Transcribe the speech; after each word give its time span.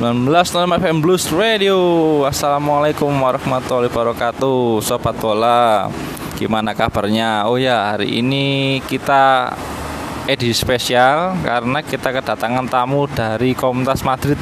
19 0.00 0.32
FM 0.80 1.04
Blues 1.04 1.28
Radio. 1.28 1.76
Assalamualaikum 2.24 3.12
warahmatullahi 3.20 3.92
wabarakatuh 3.92 4.80
Sobat 4.80 5.12
bola. 5.20 5.92
Gimana 6.40 6.72
kabarnya? 6.72 7.44
Oh 7.44 7.60
ya 7.60 7.92
hari 7.92 8.24
ini 8.24 8.80
kita 8.88 9.52
edisi 10.24 10.56
spesial 10.56 11.36
Karena 11.44 11.84
kita 11.84 12.16
kedatangan 12.16 12.64
tamu 12.72 13.12
dari 13.12 13.52
Komunitas 13.52 14.00
Madrid 14.00 14.40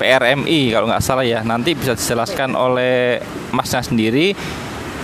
PRMI 0.00 0.72
Kalau 0.72 0.88
nggak 0.88 1.04
salah 1.04 1.28
ya. 1.28 1.44
Nanti 1.44 1.76
bisa 1.76 1.92
dijelaskan 1.92 2.56
oleh 2.56 3.20
masnya 3.52 3.84
sendiri 3.84 4.32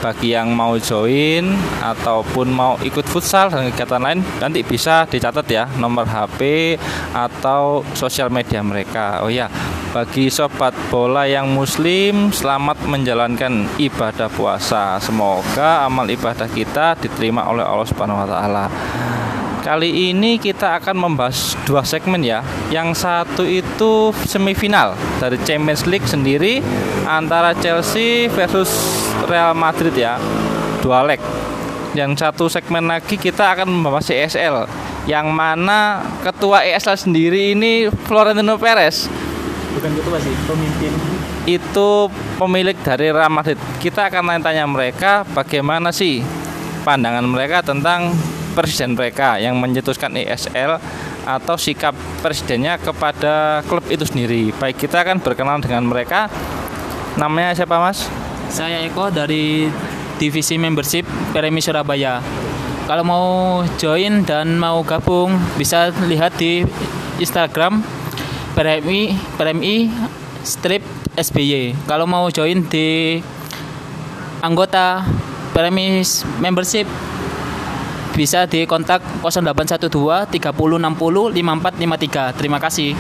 bagi 0.05 0.37
yang 0.37 0.53
mau 0.53 0.77
join 0.77 1.57
ataupun 1.81 2.53
mau 2.53 2.77
ikut 2.85 3.09
futsal 3.09 3.49
dan 3.49 3.73
kegiatan 3.73 4.05
lain 4.05 4.21
nanti 4.37 4.61
bisa 4.61 5.09
dicatat 5.09 5.49
ya 5.49 5.65
nomor 5.81 6.05
HP 6.05 6.77
atau 7.17 7.81
sosial 7.97 8.29
media 8.29 8.61
mereka. 8.61 9.25
Oh 9.25 9.33
ya, 9.33 9.49
bagi 9.97 10.29
sobat 10.29 10.77
bola 10.93 11.25
yang 11.25 11.49
muslim 11.49 12.29
selamat 12.29 12.85
menjalankan 12.85 13.65
ibadah 13.81 14.29
puasa. 14.29 15.01
Semoga 15.01 15.89
amal 15.89 16.05
ibadah 16.13 16.53
kita 16.53 17.01
diterima 17.01 17.49
oleh 17.49 17.65
Allah 17.65 17.89
Subhanahu 17.89 18.21
wa 18.21 18.29
taala. 18.29 18.65
Kali 19.65 20.13
ini 20.13 20.37
kita 20.37 20.77
akan 20.77 20.93
membahas 20.93 21.57
dua 21.65 21.81
segmen 21.89 22.21
ya. 22.21 22.45
Yang 22.69 23.01
satu 23.01 23.49
itu 23.49 24.13
semifinal 24.29 24.93
dari 25.17 25.41
Champions 25.41 25.89
League 25.89 26.05
sendiri 26.05 26.61
antara 27.09 27.57
Chelsea 27.57 28.29
versus 28.29 28.69
Real 29.25 29.57
Madrid 29.57 29.97
ya. 29.97 30.21
Dua 30.85 31.01
leg. 31.09 31.17
Yang 31.97 32.21
satu 32.21 32.45
segmen 32.53 32.85
lagi 32.85 33.17
kita 33.17 33.57
akan 33.57 33.65
membahas 33.73 34.13
ESL 34.13 34.69
yang 35.09 35.33
mana 35.33 36.05
ketua 36.21 36.61
ESL 36.69 37.01
sendiri 37.09 37.57
ini 37.57 37.89
Florentino 38.05 38.61
Perez. 38.61 39.09
Bukan 39.81 39.97
ketua 39.97 40.21
sih, 40.21 40.37
pemimpin. 40.45 40.93
Itu 41.49 42.13
pemilik 42.37 42.77
dari 42.85 43.09
Real 43.09 43.33
Madrid. 43.33 43.57
Kita 43.81 44.13
akan 44.13 44.29
tanya-tanya 44.29 44.69
mereka 44.69 45.25
bagaimana 45.33 45.89
sih 45.89 46.21
pandangan 46.85 47.25
mereka 47.25 47.65
tentang 47.65 48.13
presiden 48.55 48.95
mereka 48.95 49.37
yang 49.43 49.59
mencetuskan 49.59 50.15
ESL 50.15 50.79
atau 51.27 51.59
sikap 51.59 51.93
presidennya 52.23 52.79
kepada 52.79 53.67
klub 53.67 53.83
itu 53.91 54.07
sendiri. 54.07 54.55
Baik, 54.57 54.87
kita 54.87 55.03
akan 55.03 55.19
berkenalan 55.21 55.61
dengan 55.61 55.83
mereka. 55.85 56.31
Namanya 57.19 57.53
siapa, 57.59 57.77
Mas? 57.83 58.07
Saya 58.49 58.81
Eko 58.87 59.11
dari 59.11 59.67
divisi 60.17 60.55
membership 60.55 61.03
PRMI 61.35 61.61
Surabaya. 61.61 62.23
Kalau 62.85 63.03
mau 63.03 63.27
join 63.81 64.23
dan 64.29 64.61
mau 64.61 64.85
gabung 64.85 65.33
bisa 65.57 65.89
lihat 66.05 66.37
di 66.37 66.63
Instagram 67.17 67.81
PRMI 68.53 69.17
PRMI 69.41 69.89
strip 70.45 70.85
SBY. 71.17 71.89
Kalau 71.89 72.05
mau 72.05 72.29
join 72.29 72.61
di 72.69 73.19
anggota 74.45 75.01
PRMI 75.57 76.05
membership 76.45 76.85
bisa 78.15 78.47
di 78.47 78.63
kontak 78.65 79.03
0812 79.21 79.91
30 80.31 80.55
60 80.55 81.35
5453. 81.35 82.39
Terima 82.39 82.59
kasih. 82.63 82.95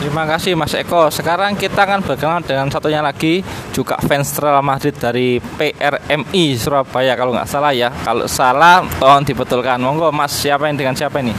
Terima 0.00 0.24
kasih 0.24 0.56
Mas 0.56 0.72
Eko. 0.72 1.12
Sekarang 1.12 1.52
kita 1.60 1.84
akan 1.84 2.00
berkenalan 2.00 2.40
dengan 2.40 2.72
satunya 2.72 3.04
lagi 3.04 3.44
juga 3.68 4.00
fans 4.00 4.32
Real 4.40 4.64
Madrid 4.64 4.96
dari 4.96 5.36
PRMI 5.36 6.56
Surabaya 6.56 7.12
kalau 7.20 7.36
nggak 7.36 7.44
salah 7.44 7.68
ya. 7.76 7.92
Kalau 8.00 8.24
salah 8.24 8.80
tolong 8.96 9.28
dibetulkan. 9.28 9.76
Monggo 9.76 10.08
Mas 10.08 10.32
siapa 10.32 10.72
yang 10.72 10.80
dengan 10.80 10.96
siapa 10.96 11.20
ini? 11.20 11.36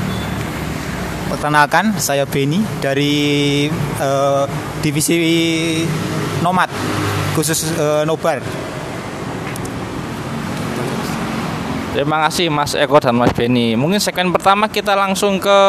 Perkenalkan 1.25 1.97
saya 1.97 2.29
Beni 2.29 2.61
dari 2.77 3.65
uh, 3.97 4.45
divisi 4.85 5.17
Nomad 6.45 6.69
khusus 7.33 7.65
uh, 7.81 8.05
Nobar. 8.05 8.45
Terima 11.91 12.23
kasih 12.23 12.47
Mas 12.47 12.71
Eko 12.71 13.03
dan 13.03 13.19
Mas 13.19 13.35
Beni. 13.35 13.75
Mungkin 13.75 13.99
segmen 13.99 14.31
pertama 14.31 14.71
kita 14.71 14.95
langsung 14.95 15.43
ke 15.43 15.59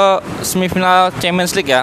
semifinal 0.46 1.10
Champions 1.18 1.50
League 1.58 1.74
ya. 1.74 1.82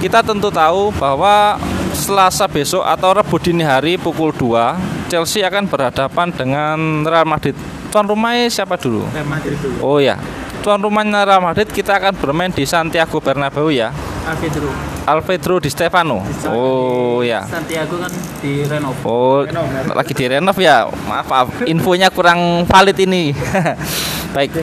Kita 0.00 0.24
tentu 0.24 0.48
tahu 0.48 0.88
bahwa 0.96 1.60
Selasa 1.92 2.48
besok 2.48 2.80
atau 2.80 3.12
Rabu 3.12 3.36
dini 3.36 3.60
hari 3.60 4.00
pukul 4.00 4.32
2 4.32 5.12
Chelsea 5.12 5.44
akan 5.44 5.68
berhadapan 5.68 6.32
dengan 6.32 7.04
Real 7.04 7.28
Madrid. 7.28 7.52
Tuan 7.92 8.08
rumahnya 8.08 8.48
siapa 8.48 8.80
dulu? 8.80 9.04
Real 9.12 9.28
Madrid 9.28 9.58
dulu. 9.60 9.76
Oh 9.84 9.98
ya. 10.00 10.16
Tuan 10.64 10.80
rumahnya 10.80 11.26
Real 11.28 11.44
Madrid 11.44 11.68
kita 11.68 12.00
akan 12.00 12.16
bermain 12.16 12.48
di 12.48 12.64
Santiago 12.64 13.20
Bernabeu 13.20 13.68
ya. 13.68 13.92
Alfedro. 14.24 14.89
Alfredo 15.10 15.58
Di 15.58 15.70
Stefano. 15.70 16.22
Oh 16.46 17.20
ya. 17.26 17.42
Santiago 17.42 17.98
kan 17.98 18.12
di 18.38 18.62
renov. 18.62 18.96
Oh, 19.02 19.42
lagi 19.90 20.12
direnov 20.14 20.56
ya. 20.62 20.86
Maaf, 21.10 21.26
maaf. 21.26 21.48
Infonya 21.66 22.08
kurang 22.14 22.64
valid 22.70 22.96
ini. 23.02 23.34
Baik. 24.36 24.54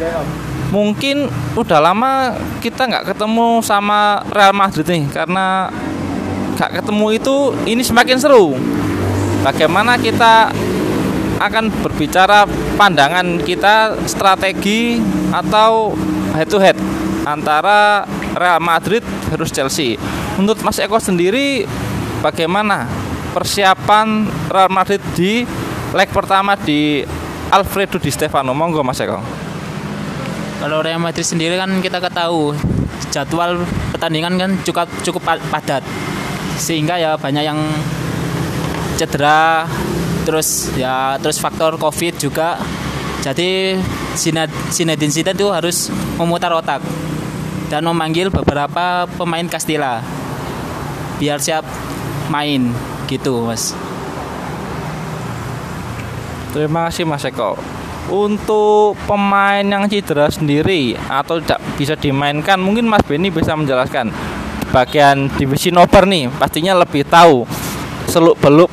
Mungkin 0.71 1.27
udah 1.55 1.79
lama 1.79 2.35
kita 2.59 2.87
nggak 2.87 3.15
ketemu 3.15 3.63
sama 3.63 4.23
Real 4.31 4.51
Madrid 4.51 4.87
nih 4.87 5.07
karena 5.11 5.71
nggak 6.59 6.83
ketemu 6.83 7.05
itu 7.15 7.35
ini 7.67 7.83
semakin 7.83 8.17
seru. 8.19 8.55
Bagaimana 9.43 9.95
kita 9.95 10.51
akan 11.37 11.69
berbicara 11.85 12.49
pandangan 12.75 13.39
kita 13.45 13.95
strategi 14.09 14.97
atau 15.29 15.93
head 16.33 16.49
to 16.49 16.57
head 16.57 16.77
antara 17.23 18.03
Real 18.33 18.61
Madrid 18.61 19.05
versus 19.29 19.53
Chelsea. 19.53 19.97
Menurut 20.37 20.61
Mas 20.61 20.77
Eko 20.77 21.01
sendiri 21.01 21.65
bagaimana 22.21 22.85
persiapan 23.33 24.29
Real 24.53 24.69
Madrid 24.69 25.01
di 25.17 25.41
leg 25.97 26.09
pertama 26.13 26.53
di 26.53 27.01
Alfredo 27.49 27.97
Di 27.97 28.13
Stefano? 28.13 28.53
Monggo 28.53 28.85
Mas 28.85 29.01
Eko. 29.01 29.17
Kalau 30.61 30.85
Real 30.85 31.01
Madrid 31.01 31.25
sendiri 31.25 31.57
kan 31.57 31.73
kita 31.81 31.97
ketahui 31.97 32.53
jadwal 33.09 33.65
pertandingan 33.89 34.37
kan 34.37 34.51
cukup 34.61 34.85
cukup 35.01 35.25
padat. 35.25 35.81
Sehingga 36.61 37.01
ya 37.01 37.17
banyak 37.17 37.41
yang 37.41 37.57
cedera 39.01 39.65
terus 40.21 40.69
ya 40.77 41.17
terus 41.17 41.41
faktor 41.41 41.81
Covid 41.81 42.13
juga. 42.21 42.61
Jadi 43.25 43.73
Zinedine 44.13 45.09
Zidane 45.09 45.33
itu 45.33 45.49
harus 45.49 45.89
memutar 46.21 46.53
otak 46.53 46.85
dan 47.73 47.83
memanggil 47.83 48.29
beberapa 48.29 49.09
pemain 49.17 49.43
Castilla 49.49 49.99
biar 51.17 51.41
siap 51.41 51.65
main 52.29 52.71
gitu 53.09 53.45
mas. 53.45 53.73
Terima 56.53 56.89
kasih 56.89 57.05
mas 57.05 57.25
Eko. 57.25 57.57
Untuk 58.07 58.95
pemain 59.03 59.59
yang 59.59 59.83
cedera 59.91 60.31
sendiri 60.31 60.95
atau 61.11 61.43
tidak 61.43 61.59
bisa 61.75 61.91
dimainkan 61.99 62.55
mungkin 62.55 62.87
Mas 62.87 63.03
Beni 63.03 63.27
bisa 63.27 63.51
menjelaskan. 63.51 64.15
Bagian 64.71 65.27
divisi 65.35 65.75
nobar 65.75 66.07
nih 66.07 66.31
pastinya 66.31 66.71
lebih 66.79 67.03
tahu 67.03 67.43
seluk 68.07 68.39
beluk 68.39 68.71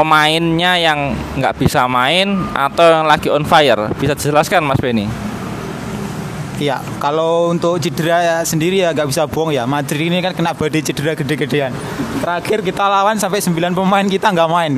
pemainnya 0.00 0.80
yang 0.80 1.12
nggak 1.12 1.60
bisa 1.60 1.84
main 1.84 2.40
atau 2.56 2.88
yang 2.88 3.04
lagi 3.04 3.28
on 3.28 3.44
fire. 3.44 3.92
Bisa 4.00 4.16
dijelaskan 4.16 4.64
Mas 4.64 4.80
Beni 4.80 5.29
Iya, 6.60 6.76
kalau 7.00 7.48
untuk 7.48 7.80
cedera 7.80 8.20
ya 8.20 8.36
sendiri 8.44 8.84
ya 8.84 8.92
nggak 8.92 9.08
bisa 9.08 9.24
bohong 9.24 9.56
ya. 9.56 9.64
Madrid 9.64 10.12
ini 10.12 10.20
kan 10.20 10.36
kena 10.36 10.52
badai 10.52 10.84
cedera 10.84 11.16
gede-gedean. 11.16 11.72
Terakhir 12.20 12.60
kita 12.60 12.84
lawan 12.84 13.16
sampai 13.16 13.40
9 13.40 13.72
pemain 13.72 14.04
kita 14.04 14.28
nggak 14.28 14.44
main. 14.52 14.76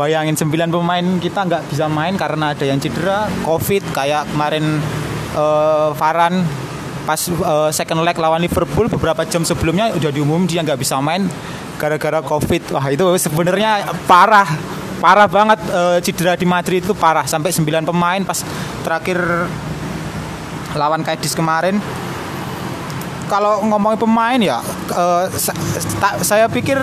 Bayangin 0.00 0.40
9 0.40 0.72
pemain 0.72 1.04
kita 1.20 1.44
nggak 1.44 1.68
bisa 1.68 1.84
main 1.92 2.16
karena 2.16 2.56
ada 2.56 2.64
yang 2.64 2.80
cedera, 2.80 3.28
covid 3.44 3.84
kayak 3.92 4.24
kemarin 4.32 4.80
uh, 5.36 5.92
Varan 5.92 6.48
pas 7.04 7.20
uh, 7.28 7.68
second 7.68 8.00
leg 8.08 8.16
lawan 8.16 8.40
Liverpool 8.40 8.88
beberapa 8.88 9.28
jam 9.28 9.44
sebelumnya 9.44 9.92
udah 9.92 10.08
diumum 10.08 10.48
dia 10.48 10.64
nggak 10.64 10.80
bisa 10.80 10.96
main 10.96 11.28
gara-gara 11.76 12.24
covid. 12.24 12.72
Wah 12.72 12.88
itu 12.88 13.04
sebenarnya 13.20 13.84
parah 14.08 14.48
parah 14.96 15.28
banget 15.28 15.60
uh, 15.68 16.00
cedera 16.00 16.40
di 16.40 16.48
Madrid 16.48 16.80
itu 16.80 16.96
parah 16.96 17.28
sampai 17.28 17.52
9 17.52 17.84
pemain 17.84 18.24
pas 18.24 18.40
terakhir 18.80 19.20
lawan 20.76 21.04
Cadiz 21.04 21.36
kemarin. 21.36 21.78
Kalau 23.30 23.64
ngomongin 23.64 23.96
pemain 23.96 24.40
ya 24.40 24.58
uh, 24.92 25.24
sa 25.32 25.56
saya 26.20 26.52
pikir 26.52 26.76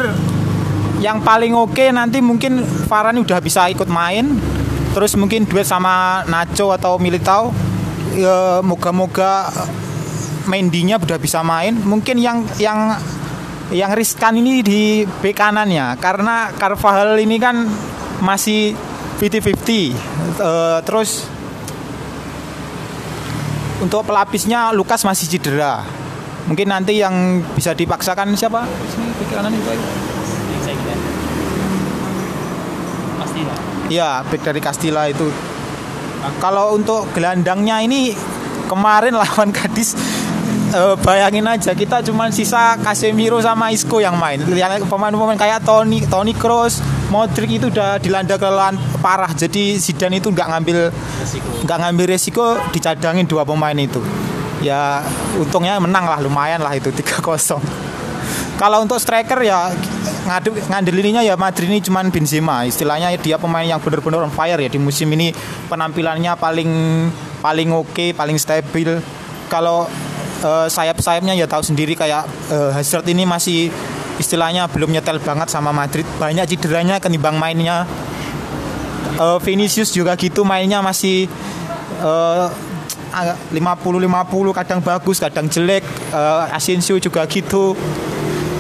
yang 1.00 1.22
paling 1.22 1.54
oke 1.54 1.78
okay 1.78 1.94
nanti 1.94 2.20
mungkin 2.20 2.66
Varane 2.90 3.22
udah 3.22 3.40
bisa 3.40 3.70
ikut 3.70 3.88
main. 3.88 4.34
Terus 4.90 5.14
mungkin 5.14 5.46
duet 5.46 5.70
sama 5.70 6.26
Nacho 6.26 6.74
atau 6.74 6.98
Militao 6.98 7.54
ya, 8.18 8.60
moga-moga 8.66 9.48
Mendy-nya 10.50 10.98
udah 10.98 11.22
bisa 11.22 11.46
main. 11.46 11.78
Mungkin 11.78 12.18
yang 12.18 12.42
yang 12.58 12.98
yang 13.70 13.94
riskan 13.94 14.34
ini 14.42 14.66
di 14.66 15.06
bek 15.06 15.38
kanannya. 15.38 15.94
Karena 16.02 16.50
Carvajal 16.58 17.22
ini 17.22 17.38
kan 17.38 17.70
masih 18.20 18.74
50-50 19.20 20.40
uh, 20.40 20.80
terus 20.88 21.28
untuk 23.80 24.04
pelapisnya 24.04 24.76
Lukas 24.76 25.08
masih 25.08 25.28
cedera 25.32 25.84
Mungkin 26.50 26.66
nanti 26.66 26.98
yang 26.98 27.46
bisa 27.54 27.78
dipaksakan 27.78 28.34
siapa? 28.34 28.66
Sini 28.66 29.14
bek 29.22 29.30
kanan 29.30 29.54
itu. 29.54 29.70
Iya, 33.90 34.22
back 34.26 34.42
dari 34.42 34.62
Castilla 34.62 35.06
itu. 35.10 35.30
Kalau 36.42 36.74
untuk 36.74 37.10
gelandangnya 37.14 37.86
ini 37.86 38.18
kemarin 38.66 39.14
lawan 39.22 39.54
Kadis 39.54 39.94
eh, 40.74 40.96
bayangin 41.06 41.46
aja 41.46 41.74
kita 41.74 42.02
cuma 42.06 42.34
sisa 42.34 42.78
Casemiro 42.82 43.38
sama 43.46 43.70
Isco 43.70 44.02
yang 44.02 44.18
main. 44.18 44.42
Lihat 44.42 44.90
pemain-pemain 44.90 45.38
kayak 45.38 45.62
Toni, 45.62 46.02
Toni 46.10 46.34
Kroos, 46.34 46.82
Modric 47.10 47.50
itu 47.58 47.74
udah 47.74 47.98
dilanda 47.98 48.38
kelelahan 48.38 48.78
parah. 49.02 49.34
Jadi 49.34 49.82
Zidane 49.82 50.22
itu 50.22 50.30
nggak 50.30 50.46
ngambil 50.46 50.94
nggak 51.66 51.78
ngambil 51.82 52.06
resiko 52.06 52.62
dicadangin 52.70 53.26
dua 53.26 53.42
pemain 53.42 53.74
itu. 53.74 53.98
Ya 54.62 55.02
untungnya 55.34 55.82
menang 55.82 56.06
lah 56.06 56.22
lumayan 56.22 56.62
lah 56.62 56.78
itu 56.78 56.94
3-0. 56.98 57.58
Kalau 58.60 58.84
untuk 58.84 59.00
striker 59.02 59.40
ya 59.42 59.72
ngadu 60.28 60.52
ngandelinnya 60.70 61.26
ya 61.26 61.34
Madrid 61.34 61.74
ini 61.74 61.82
cuman 61.82 62.14
Benzema. 62.14 62.70
Istilahnya 62.70 63.10
dia 63.18 63.42
pemain 63.42 63.66
yang 63.66 63.82
benar-benar 63.82 64.30
on 64.30 64.34
fire 64.34 64.62
ya 64.62 64.70
di 64.70 64.78
musim 64.78 65.10
ini 65.10 65.34
penampilannya 65.66 66.38
paling 66.38 66.72
paling 67.42 67.74
oke, 67.74 68.14
paling 68.14 68.38
stabil. 68.38 69.02
Kalau 69.50 69.90
eh, 70.46 70.68
sayap-sayapnya 70.70 71.34
ya 71.34 71.50
tahu 71.50 71.66
sendiri 71.66 71.98
kayak 71.98 72.30
eh, 72.54 72.72
Hazard 72.78 73.10
ini 73.10 73.26
masih 73.26 73.74
istilahnya 74.20 74.68
belum 74.68 74.92
nyetel 74.92 75.18
banget 75.24 75.48
sama 75.48 75.72
Madrid. 75.72 76.06
Banyak 76.20 76.46
cederanya 76.46 77.00
ketimbang 77.00 77.40
mainnya. 77.40 77.88
Eh, 79.16 79.40
Vinicius 79.42 79.96
juga 79.96 80.14
gitu 80.20 80.44
mainnya 80.44 80.84
masih 80.84 81.26
eh, 82.04 82.48
50-50 83.10 84.54
kadang 84.54 84.80
bagus, 84.84 85.18
kadang 85.18 85.48
jelek. 85.48 85.82
Eh, 86.12 86.56
Asensio 86.56 87.00
juga 87.00 87.26
gitu. 87.26 87.74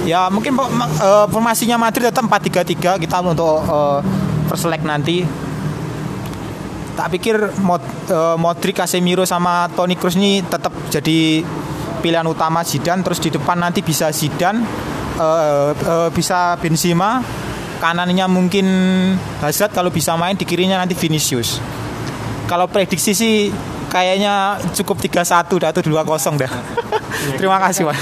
Ya 0.07 0.31
mungkin 0.31 0.55
eh, 0.55 1.25
formasinya 1.27 1.77
Madrid 1.77 2.09
tetap 2.09 2.25
4-3-3 2.25 2.97
kita 2.97 3.17
untuk 3.21 3.59
eh, 3.67 3.99
first 4.47 4.65
leg 4.65 4.81
nanti. 4.81 5.27
Tak 6.95 7.07
pikir 7.15 7.35
Mod, 7.63 7.83
eh, 8.11 8.35
Modric, 8.39 8.79
Casemiro 8.79 9.23
sama 9.27 9.67
Toni 9.71 9.95
Kroos 9.95 10.19
ini 10.19 10.43
tetap 10.43 10.71
jadi 10.91 11.43
pilihan 11.99 12.25
utama 12.25 12.63
Zidane 12.63 13.03
terus 13.03 13.19
di 13.19 13.29
depan 13.29 13.59
nanti 13.59 13.83
bisa 13.83 14.07
Zidane 14.09 14.63
eh, 15.19 15.71
eh, 15.75 16.09
bisa 16.15 16.55
Benzema 16.57 17.21
kanannya 17.79 18.27
mungkin 18.27 18.67
Hazard 19.39 19.71
kalau 19.71 19.87
bisa 19.87 20.15
main 20.19 20.35
di 20.35 20.43
kirinya 20.43 20.79
nanti 20.79 20.95
Vinicius. 20.95 21.63
Kalau 22.47 22.67
prediksi 22.67 23.15
sih 23.15 23.35
kayaknya 23.87 24.59
cukup 24.75 24.99
3-1 24.99 25.47
atau 25.47 25.81
2-0 25.81 26.41
dah. 26.41 26.51
Terima 27.39 27.57
kasih, 27.61 27.87
Pak. 27.87 27.97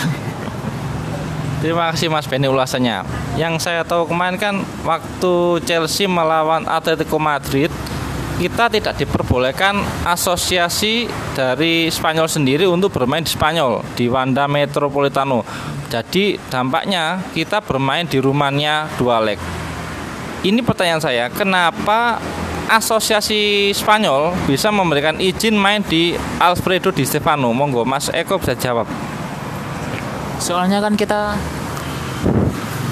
Terima 1.57 1.89
kasih 1.89 2.13
Mas 2.13 2.29
Benny 2.29 2.45
ulasannya. 2.45 3.01
Yang 3.33 3.65
saya 3.65 3.81
tahu 3.81 4.05
kemarin 4.05 4.37
kan 4.37 4.61
waktu 4.85 5.57
Chelsea 5.65 6.05
melawan 6.05 6.69
Atletico 6.69 7.17
Madrid 7.17 7.73
kita 8.37 8.69
tidak 8.69 8.93
diperbolehkan 9.01 9.81
asosiasi 10.05 11.09
dari 11.33 11.89
Spanyol 11.89 12.29
sendiri 12.29 12.69
untuk 12.69 12.93
bermain 12.93 13.25
di 13.25 13.33
Spanyol 13.33 13.81
di 13.97 14.05
Wanda 14.05 14.45
Metropolitano. 14.45 15.41
Jadi 15.89 16.37
dampaknya 16.53 17.17
kita 17.33 17.65
bermain 17.65 18.05
di 18.05 18.21
rumahnya 18.21 18.93
dua 19.01 19.17
leg. 19.25 19.41
Ini 20.45 20.61
pertanyaan 20.61 21.01
saya, 21.01 21.33
kenapa 21.33 22.21
asosiasi 22.69 23.73
Spanyol 23.73 24.37
bisa 24.45 24.69
memberikan 24.69 25.17
izin 25.17 25.57
main 25.57 25.81
di 25.81 26.13
Alfredo 26.37 26.93
Di 26.93 27.09
Stefano? 27.09 27.49
Monggo 27.57 27.81
Mas 27.89 28.13
Eko 28.13 28.37
bisa 28.37 28.53
jawab. 28.53 28.85
Soalnya 30.37 30.77
kan 30.77 30.93
kita 30.93 31.33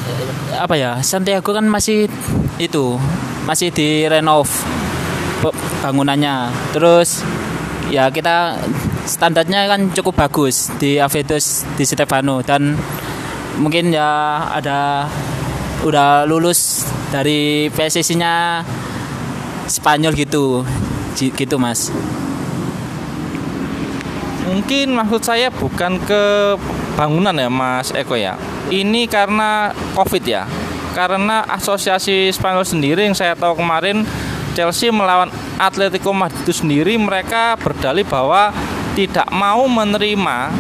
eh, 0.10 0.58
apa 0.58 0.74
ya 0.74 1.06
Santiago 1.06 1.54
kan 1.54 1.70
masih 1.70 2.10
itu 2.58 2.98
masih 3.46 3.70
direnov 3.70 4.50
pe- 4.50 4.85
bangunannya. 5.84 6.50
Terus 6.72 7.22
ya 7.94 8.10
kita 8.10 8.58
standarnya 9.06 9.70
kan 9.70 9.94
cukup 9.94 10.26
bagus 10.26 10.74
di 10.82 10.98
Avedos 10.98 11.68
di 11.78 11.86
Stefano 11.86 12.42
dan 12.42 12.74
mungkin 13.62 13.94
ya 13.94 14.42
ada 14.50 15.06
udah 15.86 16.26
lulus 16.26 16.90
dari 17.14 17.70
PSSI-nya 17.70 18.66
Spanyol 19.70 20.14
gitu 20.18 20.66
gitu 21.16 21.56
Mas. 21.62 21.94
Mungkin 24.46 24.94
maksud 24.94 25.26
saya 25.26 25.50
bukan 25.50 25.98
ke 26.06 26.54
bangunan 26.94 27.34
ya 27.34 27.50
Mas 27.50 27.90
Eko 27.94 28.14
ya. 28.14 28.38
Ini 28.70 29.10
karena 29.10 29.74
Covid 29.98 30.22
ya. 30.26 30.46
Karena 30.94 31.44
asosiasi 31.50 32.30
Spanyol 32.32 32.66
sendiri 32.66 33.02
yang 33.06 33.18
saya 33.18 33.34
tahu 33.34 33.58
kemarin 33.58 34.06
Chelsea 34.56 34.88
melawan 34.90 35.28
Atletico 35.60 36.16
Madrid 36.16 36.48
itu 36.48 36.56
sendiri 36.56 36.96
mereka 36.96 37.60
berdalih 37.60 38.08
bahwa 38.08 38.56
tidak 38.96 39.28
mau 39.36 39.68
menerima 39.68 40.56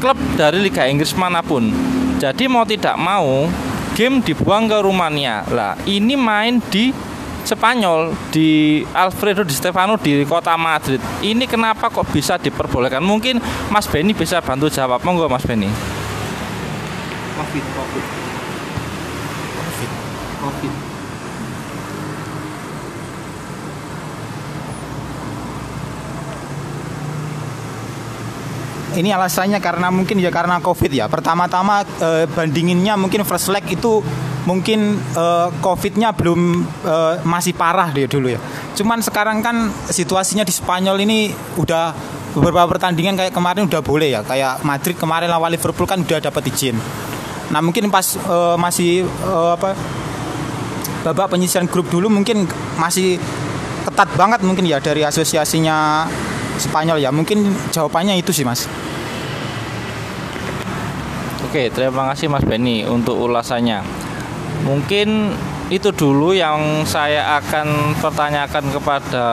klub 0.00 0.16
dari 0.34 0.58
Liga 0.64 0.88
Inggris 0.88 1.12
mana 1.12 1.44
pun. 1.44 1.68
Jadi 2.16 2.48
mau 2.48 2.64
tidak 2.64 2.96
mau 2.96 3.46
game 3.92 4.24
dibuang 4.24 4.64
ke 4.66 4.78
rumahnya. 4.80 5.44
Lah, 5.52 5.76
ini 5.84 6.16
main 6.16 6.58
di 6.72 6.90
Spanyol 7.42 8.14
di 8.30 8.80
Alfredo 8.94 9.42
Di 9.42 9.52
Stefano 9.52 9.98
di 9.98 10.22
kota 10.22 10.54
Madrid. 10.54 11.02
Ini 11.20 11.44
kenapa 11.50 11.90
kok 11.90 12.06
bisa 12.08 12.38
diperbolehkan? 12.38 13.02
Mungkin 13.02 13.42
Mas 13.68 13.90
Benny 13.90 14.14
bisa 14.14 14.38
bantu 14.38 14.70
jawab. 14.70 15.02
Monggo 15.02 15.26
Mas 15.26 15.42
Benny. 15.42 15.68
Covid, 17.36 17.64
Covid. 17.74 18.06
Covid. 19.58 19.90
Covid. 20.38 20.81
Ini 28.92 29.16
alasannya 29.16 29.58
karena 29.58 29.88
mungkin 29.88 30.20
ya 30.20 30.28
karena 30.28 30.60
Covid 30.60 30.92
ya. 30.92 31.08
Pertama-tama 31.08 31.82
eh, 31.82 32.24
bandinginnya 32.28 32.96
mungkin 33.00 33.24
first 33.24 33.48
leg 33.48 33.64
itu 33.68 34.04
mungkin 34.44 34.98
eh, 34.98 35.48
Covid-nya 35.62 36.12
belum 36.12 36.40
eh, 36.84 37.14
masih 37.24 37.56
parah 37.56 37.88
dia 37.90 38.04
dulu 38.04 38.32
ya. 38.32 38.40
Cuman 38.76 39.00
sekarang 39.00 39.40
kan 39.40 39.70
situasinya 39.88 40.44
di 40.44 40.52
Spanyol 40.52 40.96
ini 41.02 41.32
udah 41.56 41.94
beberapa 42.32 42.64
pertandingan 42.76 43.16
kayak 43.16 43.32
kemarin 43.32 43.68
udah 43.68 43.80
boleh 43.80 44.12
ya. 44.12 44.20
Kayak 44.24 44.64
Madrid 44.64 44.96
kemarin 44.96 45.28
lawan 45.32 45.52
Liverpool 45.52 45.88
kan 45.88 46.00
udah 46.04 46.20
dapat 46.20 46.42
izin. 46.48 46.76
Nah, 47.52 47.60
mungkin 47.60 47.92
pas 47.92 48.16
eh, 48.16 48.56
masih 48.56 49.04
eh, 49.04 49.50
apa 49.56 49.76
babak 51.02 51.34
penyisian 51.34 51.66
grup 51.66 51.90
dulu 51.90 52.06
mungkin 52.06 52.46
masih 52.78 53.18
ketat 53.82 54.08
banget 54.14 54.40
mungkin 54.46 54.62
ya 54.62 54.78
dari 54.78 55.02
asosiasinya 55.02 56.06
Spanyol 56.60 56.98
ya. 57.00 57.10
Mungkin 57.14 57.52
jawabannya 57.72 58.18
itu 58.18 58.32
sih, 58.34 58.44
Mas. 58.44 58.68
Oke, 61.52 61.68
terima 61.68 62.08
kasih 62.08 62.32
Mas 62.32 62.48
Benny 62.48 62.88
untuk 62.88 63.20
ulasannya. 63.20 63.84
Mungkin 64.64 65.36
itu 65.72 65.88
dulu 65.92 66.32
yang 66.36 66.84
saya 66.88 67.40
akan 67.40 67.96
pertanyakan 68.00 68.72
kepada 68.72 69.24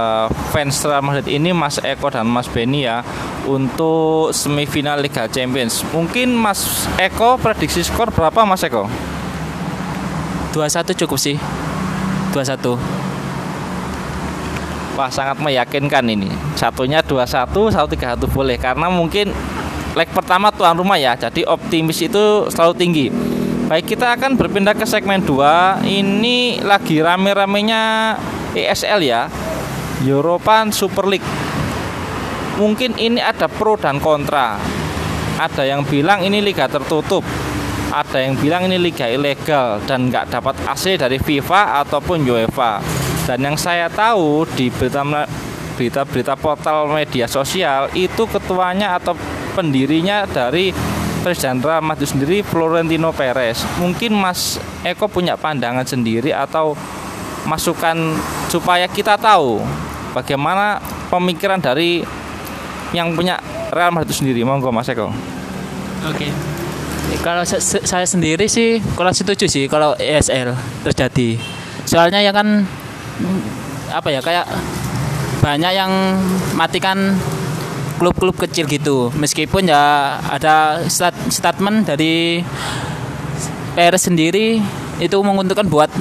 fans 0.52 0.84
Real 0.88 1.04
Madrid 1.04 1.32
ini 1.32 1.56
Mas 1.56 1.80
Eko 1.80 2.08
dan 2.12 2.28
Mas 2.28 2.48
Benny 2.48 2.88
ya 2.88 3.04
untuk 3.48 4.36
semifinal 4.36 5.00
Liga 5.00 5.28
Champions. 5.32 5.84
Mungkin 5.96 6.36
Mas 6.36 6.88
Eko 7.00 7.40
prediksi 7.40 7.84
skor 7.88 8.12
berapa 8.12 8.44
Mas 8.48 8.68
Eko? 8.68 8.88
2-1 10.52 10.96
cukup 10.96 11.20
sih. 11.20 11.40
2-1. 12.36 13.09
Wah 14.98 15.12
sangat 15.12 15.38
meyakinkan 15.42 16.06
ini. 16.10 16.30
Satunya 16.58 17.04
2-1, 17.04 17.74
satu 17.74 17.88
3-1 17.90 18.26
boleh 18.30 18.58
karena 18.58 18.88
mungkin 18.90 19.32
leg 19.98 20.10
pertama 20.14 20.54
tuan 20.54 20.78
rumah 20.78 20.98
ya. 21.00 21.18
Jadi 21.18 21.46
optimis 21.46 22.00
itu 22.04 22.50
selalu 22.50 22.74
tinggi. 22.78 23.08
Baik, 23.70 23.94
kita 23.94 24.18
akan 24.18 24.34
berpindah 24.34 24.74
ke 24.74 24.82
segmen 24.90 25.22
2. 25.22 25.86
Ini 25.86 26.66
lagi 26.66 26.98
rame-ramenya 27.06 28.18
ESL 28.58 29.06
ya. 29.06 29.30
European 30.02 30.74
Super 30.74 31.06
League. 31.06 31.30
Mungkin 32.58 32.98
ini 32.98 33.22
ada 33.22 33.46
pro 33.46 33.78
dan 33.78 34.02
kontra. 34.02 34.58
Ada 35.40 35.64
yang 35.64 35.86
bilang 35.88 36.26
ini 36.26 36.42
liga 36.42 36.68
tertutup. 36.68 37.24
Ada 37.90 38.26
yang 38.26 38.36
bilang 38.42 38.68
ini 38.68 38.76
liga 38.76 39.08
ilegal 39.08 39.80
dan 39.88 40.12
nggak 40.12 40.34
dapat 40.34 40.56
AC 40.68 41.00
dari 41.00 41.22
FIFA 41.22 41.86
ataupun 41.86 42.26
UEFA. 42.28 42.99
Dan 43.30 43.46
yang 43.46 43.54
saya 43.54 43.86
tahu 43.86 44.50
di 44.58 44.74
berita 44.74 45.06
berita-berita 45.78 46.34
portal 46.34 46.90
media 46.90 47.30
sosial 47.30 47.94
itu 47.94 48.26
ketuanya 48.26 48.98
atau 48.98 49.14
pendirinya 49.54 50.26
dari 50.26 50.74
Presiden 51.22 51.62
Madrid 51.62 52.10
sendiri 52.10 52.42
Florentino 52.42 53.14
Perez. 53.14 53.62
Mungkin 53.78 54.18
Mas 54.18 54.58
Eko 54.82 55.06
punya 55.06 55.38
pandangan 55.38 55.86
sendiri 55.86 56.34
atau 56.34 56.74
masukan 57.46 58.18
supaya 58.50 58.90
kita 58.90 59.14
tahu 59.14 59.62
bagaimana 60.12 60.82
pemikiran 61.14 61.62
dari 61.62 62.02
yang 62.90 63.14
punya 63.14 63.38
Real 63.70 63.94
Madrid 63.94 64.18
sendiri. 64.18 64.42
Monggo 64.42 64.74
Mas 64.74 64.90
Eko. 64.90 65.14
Oke. 66.10 66.34
Kalau 67.22 67.46
se- 67.46 67.62
se- 67.62 67.86
saya 67.86 68.10
sendiri 68.10 68.50
sih 68.50 68.82
kurang 68.98 69.14
setuju 69.14 69.46
sih 69.46 69.70
kalau 69.70 69.94
ESL 70.02 70.56
terjadi. 70.88 71.38
Soalnya 71.86 72.26
ya 72.26 72.34
kan 72.34 72.66
apa 73.90 74.08
ya 74.14 74.22
kayak 74.22 74.46
banyak 75.40 75.72
yang 75.72 75.92
matikan 76.54 77.16
klub-klub 78.00 78.36
kecil 78.36 78.66
gitu. 78.68 79.12
Meskipun 79.16 79.68
ya 79.68 80.16
ada 80.24 80.84
stat- 80.88 81.28
statement 81.28 81.88
dari 81.88 82.44
PRS 83.76 84.08
sendiri 84.12 84.64
itu 85.00 85.18
menguntungkan 85.24 85.68
buat 85.68 85.92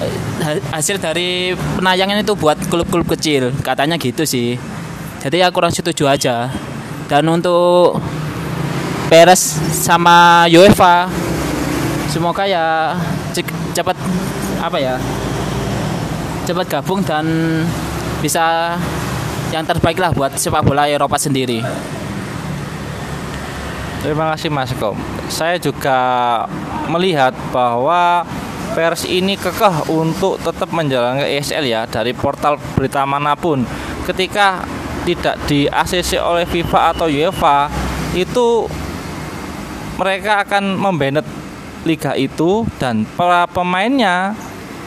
eh, 0.00 0.16
ha- 0.44 0.64
hasil 0.76 1.00
dari 1.00 1.56
penayangan 1.80 2.20
itu 2.20 2.36
buat 2.36 2.56
klub-klub 2.68 3.08
kecil. 3.16 3.52
Katanya 3.64 3.96
gitu 3.96 4.24
sih. 4.28 4.56
Jadi 5.24 5.40
ya 5.40 5.48
kurang 5.48 5.72
setuju 5.72 6.08
aja. 6.08 6.52
Dan 7.08 7.28
untuk 7.28 8.00
Peres 9.12 9.60
sama 9.76 10.48
UEFA 10.48 11.04
semoga 12.08 12.48
ya 12.48 12.96
cepat 13.76 13.92
apa 14.56 14.76
ya 14.80 14.96
cepat 16.52 16.68
gabung 16.68 17.00
dan 17.00 17.24
bisa 18.20 18.76
yang 19.48 19.64
terbaik 19.64 19.96
lah 19.96 20.12
buat 20.12 20.36
sepak 20.36 20.60
bola 20.60 20.84
Eropa 20.84 21.16
sendiri. 21.16 21.64
Terima 24.04 24.36
kasih 24.36 24.52
Mas 24.52 24.68
Kom. 24.76 25.00
Saya 25.32 25.56
juga 25.56 25.96
melihat 26.92 27.32
bahwa 27.48 28.28
pers 28.76 29.08
ini 29.08 29.40
kekeh 29.40 29.88
untuk 29.88 30.36
tetap 30.44 30.68
menjalankan 30.76 31.24
ESL 31.24 31.64
ya 31.64 31.88
dari 31.88 32.12
portal 32.12 32.60
berita 32.76 33.08
mana 33.08 33.32
pun. 33.32 33.64
Ketika 34.04 34.60
tidak 35.08 35.40
di 35.48 35.64
ACC 35.72 36.20
oleh 36.20 36.44
FIFA 36.44 36.80
atau 36.92 37.08
UEFA 37.08 37.72
itu 38.12 38.68
mereka 39.96 40.44
akan 40.44 40.76
membanet 40.76 41.24
liga 41.88 42.12
itu 42.12 42.68
dan 42.76 43.08
para 43.16 43.48
pemainnya 43.48 44.36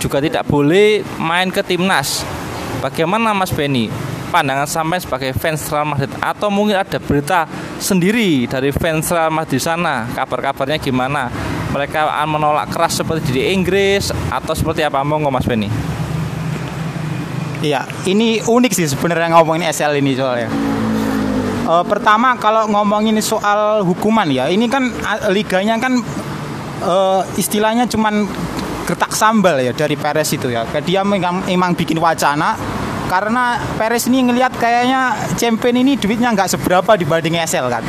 juga 0.06 0.22
tidak 0.22 0.46
boleh 0.46 1.02
main 1.18 1.50
ke 1.50 1.66
timnas. 1.66 2.22
Bagaimana 2.78 3.34
Mas 3.34 3.50
Benny? 3.50 3.90
Pandangan 4.30 4.70
sampai 4.70 5.02
sebagai 5.02 5.34
fans 5.34 5.66
Real 5.74 5.90
Madrid 5.90 6.12
atau 6.22 6.54
mungkin 6.54 6.78
ada 6.78 7.02
berita 7.02 7.50
sendiri 7.82 8.46
dari 8.46 8.70
fans 8.70 9.10
Real 9.10 9.34
Madrid 9.34 9.58
di 9.58 9.62
sana? 9.66 10.06
Kabar-kabarnya 10.14 10.78
gimana? 10.78 11.34
Mereka 11.74 12.06
akan 12.06 12.38
menolak 12.38 12.70
keras 12.70 13.02
seperti 13.02 13.34
di 13.34 13.42
Inggris 13.50 14.14
atau 14.30 14.54
seperti 14.54 14.86
apa? 14.86 15.02
Monggo 15.02 15.34
Mas 15.34 15.50
Benny. 15.50 15.66
Iya, 17.66 17.90
ini 18.06 18.38
unik 18.46 18.72
sih 18.78 18.86
sebenarnya 18.86 19.34
ngomongin 19.34 19.66
SL 19.74 19.98
ini 19.98 20.14
soalnya. 20.14 20.54
Eh, 21.66 21.84
pertama 21.90 22.38
kalau 22.38 22.70
ngomongin 22.70 23.18
soal 23.26 23.82
hukuman 23.82 24.30
ya, 24.30 24.46
ini 24.54 24.70
kan 24.70 24.94
liganya 25.34 25.82
kan 25.82 25.98
eh, 26.86 27.22
istilahnya 27.42 27.90
cuman 27.90 28.30
gertak 28.86 29.12
sambal 29.18 29.58
ya 29.58 29.74
dari 29.74 29.98
Perez 29.98 30.30
itu 30.32 30.54
ya. 30.54 30.64
Dia 30.86 31.02
memang, 31.02 31.44
emang 31.50 31.74
bikin 31.74 31.98
wacana 31.98 32.54
karena 33.10 33.58
Perez 33.78 34.06
ini 34.10 34.30
ngelihat 34.30 34.54
kayaknya 34.58 35.14
champion 35.38 35.82
ini 35.82 35.98
duitnya 35.98 36.34
nggak 36.34 36.54
seberapa 36.54 36.94
dibanding 36.96 37.42
SL 37.44 37.68
kan. 37.70 37.84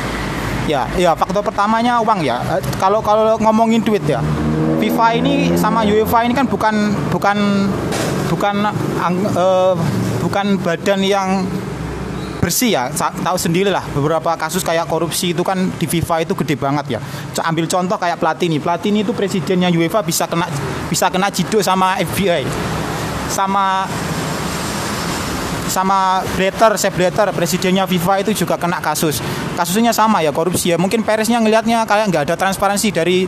Ya, 0.67 0.83
ya 0.99 1.15
faktor 1.15 1.47
pertamanya 1.47 2.03
uang 2.03 2.27
ya. 2.27 2.43
Eh, 2.57 2.61
Kalau 2.75 2.99
kalau 2.99 3.39
ngomongin 3.39 3.79
duit 3.79 4.03
ya, 4.03 4.19
FIFA 4.83 5.07
ini 5.15 5.55
sama 5.55 5.87
UEFA 5.87 6.27
ini 6.27 6.35
kan 6.35 6.43
bukan 6.43 6.91
bukan 7.07 7.37
bukan 8.27 8.55
eh, 9.31 9.73
bukan 10.19 10.59
badan 10.59 10.99
yang 11.07 11.47
bersih 12.47 12.71
ya 12.71 12.87
tahu 12.95 13.35
sendiri 13.35 13.67
lah 13.67 13.83
beberapa 13.91 14.39
kasus 14.39 14.63
kayak 14.63 14.87
korupsi 14.87 15.35
itu 15.35 15.43
kan 15.43 15.67
di 15.75 15.83
FIFA 15.83 16.23
itu 16.23 16.31
gede 16.39 16.55
banget 16.55 16.95
ya 16.95 16.99
ambil 17.43 17.67
contoh 17.67 17.99
kayak 17.99 18.15
Platini 18.23 18.63
Platini 18.63 19.03
itu 19.03 19.11
presidennya 19.11 19.67
UEFA 19.67 19.99
bisa 19.99 20.31
kena 20.31 20.47
bisa 20.87 21.11
kena 21.11 21.27
jiduk 21.27 21.59
sama 21.59 21.99
FBI 21.99 22.47
sama 23.27 23.83
sama 25.67 26.23
Blatter, 26.39 26.79
Sepp 26.79 26.95
Blatter, 26.95 27.27
presidennya 27.35 27.83
FIFA 27.83 28.23
itu 28.23 28.31
juga 28.33 28.55
kena 28.55 28.79
kasus. 28.79 29.19
Kasusnya 29.53 29.91
sama 29.91 30.23
ya 30.23 30.31
korupsi 30.31 30.71
ya. 30.71 30.79
Mungkin 30.79 31.03
Pereznya 31.03 31.43
ngelihatnya 31.43 31.83
kayak 31.83 32.07
nggak 32.07 32.23
ada 32.31 32.35
transparansi 32.39 32.95
dari 32.95 33.27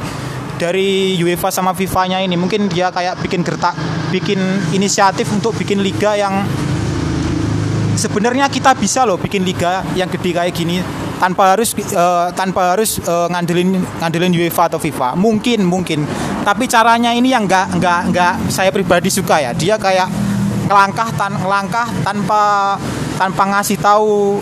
dari 0.55 1.19
UEFA 1.19 1.51
sama 1.51 1.75
FIFA-nya 1.75 2.23
ini. 2.23 2.39
Mungkin 2.39 2.71
dia 2.71 2.89
kayak 2.95 3.19
bikin 3.21 3.43
gertak, 3.43 3.75
bikin 4.09 4.39
inisiatif 4.71 5.27
untuk 5.35 5.51
bikin 5.59 5.83
liga 5.83 6.15
yang 6.15 6.47
sebenarnya 7.99 8.47
kita 8.47 8.71
bisa 8.79 9.03
loh 9.03 9.19
bikin 9.19 9.43
liga 9.43 9.83
yang 9.93 10.07
gede 10.07 10.31
kayak 10.31 10.55
gini 10.55 10.79
tanpa 11.19 11.53
harus 11.53 11.75
eh, 11.75 12.27
tanpa 12.31 12.73
harus 12.73 13.03
eh, 13.03 13.27
ngandelin 13.27 13.75
ngandelin 13.99 14.33
UEFA 14.39 14.71
atau 14.71 14.79
FIFA. 14.79 15.19
Mungkin 15.19 15.67
mungkin. 15.67 16.07
Tapi 16.47 16.65
caranya 16.71 17.11
ini 17.11 17.35
yang 17.35 17.43
nggak 17.43 17.75
nggak 17.75 17.99
nggak 18.15 18.33
saya 18.47 18.71
pribadi 18.71 19.11
suka 19.11 19.43
ya. 19.43 19.51
Dia 19.51 19.75
kayak 19.75 20.07
ngelangkah 20.71 21.09
tan 21.19 21.35
ngelangkah 21.35 21.87
tanpa 22.07 22.41
tanpa 23.19 23.43
ngasih 23.51 23.77
tahu 23.83 24.39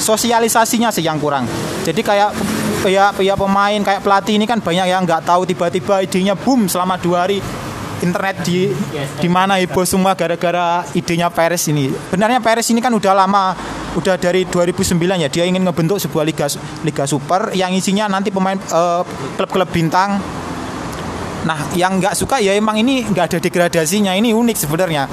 sosialisasinya 0.00 0.88
sih 0.88 1.04
yang 1.04 1.20
kurang. 1.20 1.44
Jadi 1.84 2.00
kayak 2.00 2.32
pihak 2.80 3.20
pihak 3.20 3.36
pemain 3.36 3.80
kayak 3.84 4.00
pelatih 4.00 4.40
ini 4.40 4.48
kan 4.48 4.62
banyak 4.64 4.88
yang 4.88 5.04
nggak 5.04 5.26
tahu 5.28 5.44
tiba-tiba 5.44 6.00
idenya 6.00 6.32
boom 6.32 6.70
selama 6.70 6.96
dua 6.96 7.28
hari 7.28 7.44
internet 8.02 8.44
di 8.46 8.70
di 9.18 9.28
mana 9.28 9.58
heboh 9.58 9.84
semua 9.86 10.14
gara-gara 10.14 10.84
idenya 10.94 11.28
Perez 11.32 11.66
ini. 11.70 11.90
Benarnya 11.90 12.38
Perez 12.42 12.68
ini 12.70 12.78
kan 12.78 12.94
udah 12.94 13.12
lama 13.14 13.56
udah 13.96 14.14
dari 14.20 14.44
2009 14.46 15.24
ya 15.24 15.28
dia 15.32 15.44
ingin 15.48 15.64
ngebentuk 15.64 15.98
sebuah 15.98 16.22
liga 16.22 16.46
liga 16.84 17.04
super 17.08 17.50
yang 17.56 17.72
isinya 17.72 18.06
nanti 18.06 18.28
pemain 18.30 18.54
eh, 18.54 19.02
klub-klub 19.34 19.66
bintang 19.72 20.20
Nah, 21.46 21.70
yang 21.72 22.02
nggak 22.02 22.18
suka 22.18 22.42
ya 22.42 22.52
emang 22.52 22.82
ini 22.82 23.06
nggak 23.06 23.24
ada 23.30 23.38
degradasinya. 23.38 24.12
Ini 24.12 24.34
unik 24.34 24.56
sebenarnya. 24.58 25.06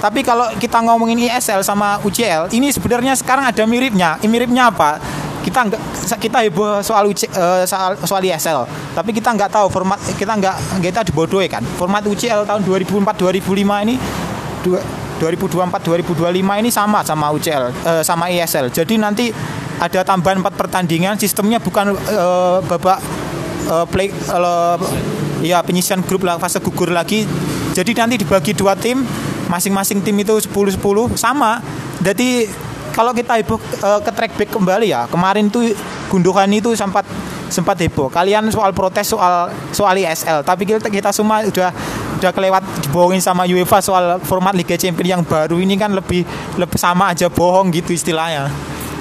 Tapi 0.00 0.24
kalau 0.24 0.48
kita 0.56 0.80
ngomongin 0.80 1.20
ISL 1.28 1.60
sama 1.60 2.00
UCL, 2.00 2.48
ini 2.56 2.72
sebenarnya 2.72 3.12
sekarang 3.18 3.44
ada 3.44 3.68
miripnya. 3.68 4.16
Ini 4.24 4.30
miripnya 4.30 4.72
apa? 4.72 4.96
Kita 5.40 5.66
nggak 5.66 5.80
kita 6.20 6.38
heboh 6.44 6.84
soal 6.84 7.08
UC, 7.08 7.32
eh, 7.32 7.64
soal 7.64 7.96
soal 8.04 8.22
ISL, 8.22 8.68
tapi 8.92 9.16
kita 9.16 9.32
nggak 9.32 9.50
tahu 9.50 9.66
format 9.72 9.96
kita 10.16 10.36
nggak 10.36 10.56
kita 10.84 11.00
dibodohi 11.08 11.48
kan. 11.48 11.64
Format 11.80 12.04
UCL 12.04 12.44
tahun 12.44 12.60
2004 12.64 13.16
2005 13.16 13.84
ini 13.88 13.94
dua- 14.60 14.84
2024 15.20 15.80
2025 15.84 16.60
ini 16.60 16.68
sama 16.68 17.00
sama 17.04 17.32
UCL 17.32 17.72
eh, 17.72 18.02
sama 18.04 18.28
ISL. 18.28 18.68
Jadi 18.68 18.94
nanti 19.00 19.32
ada 19.80 20.04
tambahan 20.04 20.44
4 20.44 20.60
pertandingan, 20.60 21.16
sistemnya 21.16 21.56
bukan 21.56 21.96
eh, 21.96 22.58
babak 22.68 23.00
eh, 23.64 23.86
play 23.88 24.12
eh, 24.12 24.76
ya 25.40 25.64
penyisian 25.64 26.04
grup 26.04 26.24
lah 26.28 26.36
fase 26.36 26.60
gugur 26.60 26.92
lagi 26.92 27.24
jadi 27.72 27.90
nanti 27.96 28.20
dibagi 28.20 28.52
dua 28.52 28.76
tim 28.76 29.02
masing-masing 29.48 30.04
tim 30.04 30.14
itu 30.20 30.36
10-10 30.36 31.16
sama 31.16 31.64
jadi 32.04 32.46
kalau 32.94 33.14
kita 33.14 33.38
heboh 33.40 33.60
eh, 33.60 34.00
ke 34.02 34.10
track 34.10 34.32
back 34.36 34.50
kembali 34.50 34.86
ya 34.90 35.06
kemarin 35.10 35.48
tuh 35.48 35.70
gundukan 36.10 36.46
itu 36.50 36.74
sempat 36.74 37.06
sempat 37.50 37.76
heboh 37.82 38.06
kalian 38.10 38.46
soal 38.54 38.70
protes 38.70 39.10
soal 39.10 39.50
soal 39.74 39.94
ISL 39.98 40.46
tapi 40.46 40.66
kita, 40.66 40.86
kita 40.86 41.10
semua 41.10 41.42
udah 41.42 41.70
udah 42.20 42.30
kelewat 42.30 42.62
dibohongin 42.86 43.22
sama 43.22 43.48
UEFA 43.48 43.80
soal 43.82 44.20
format 44.22 44.54
Liga 44.54 44.76
Champions 44.78 45.10
yang 45.18 45.22
baru 45.26 45.56
ini 45.58 45.74
kan 45.74 45.90
lebih 45.90 46.22
lebih 46.60 46.78
sama 46.78 47.10
aja 47.10 47.26
bohong 47.26 47.72
gitu 47.74 47.96
istilahnya 47.96 48.50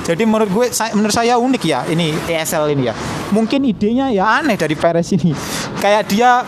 jadi 0.09 0.25
menurut 0.25 0.49
gue 0.49 0.65
saya, 0.73 0.89
menurut 0.97 1.13
saya 1.13 1.37
unik 1.37 1.63
ya 1.69 1.85
ini 1.85 2.09
ESL 2.25 2.73
ini 2.73 2.89
ya. 2.89 2.97
Mungkin 3.29 3.61
idenya 3.61 4.09
ya 4.09 4.41
aneh 4.41 4.57
dari 4.57 4.73
Perez 4.73 5.13
ini. 5.13 5.37
Kayak 5.77 6.09
dia 6.09 6.41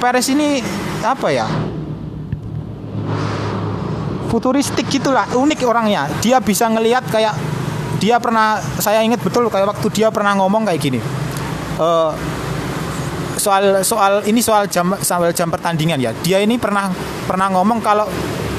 Perez 0.00 0.32
ini 0.32 0.64
apa 1.04 1.28
ya? 1.28 1.44
Futuristik 4.32 4.88
gitulah, 4.88 5.28
unik 5.28 5.60
orangnya. 5.68 6.08
Dia 6.24 6.40
bisa 6.40 6.64
ngelihat 6.64 7.04
kayak 7.12 7.36
dia 8.00 8.16
pernah 8.16 8.56
saya 8.80 9.04
ingat 9.04 9.20
betul 9.20 9.52
kayak 9.52 9.76
waktu 9.76 9.86
dia 9.92 10.08
pernah 10.08 10.32
ngomong 10.40 10.64
kayak 10.64 10.80
gini. 10.80 10.96
Eh, 11.76 12.12
soal 13.36 13.84
soal 13.84 14.24
ini 14.24 14.40
soal 14.40 14.72
jam 14.72 14.96
soal 15.04 15.36
jam 15.36 15.52
pertandingan 15.52 16.00
ya. 16.00 16.16
Dia 16.24 16.40
ini 16.40 16.56
pernah 16.56 16.88
pernah 17.28 17.52
ngomong 17.52 17.84
kalau 17.84 18.08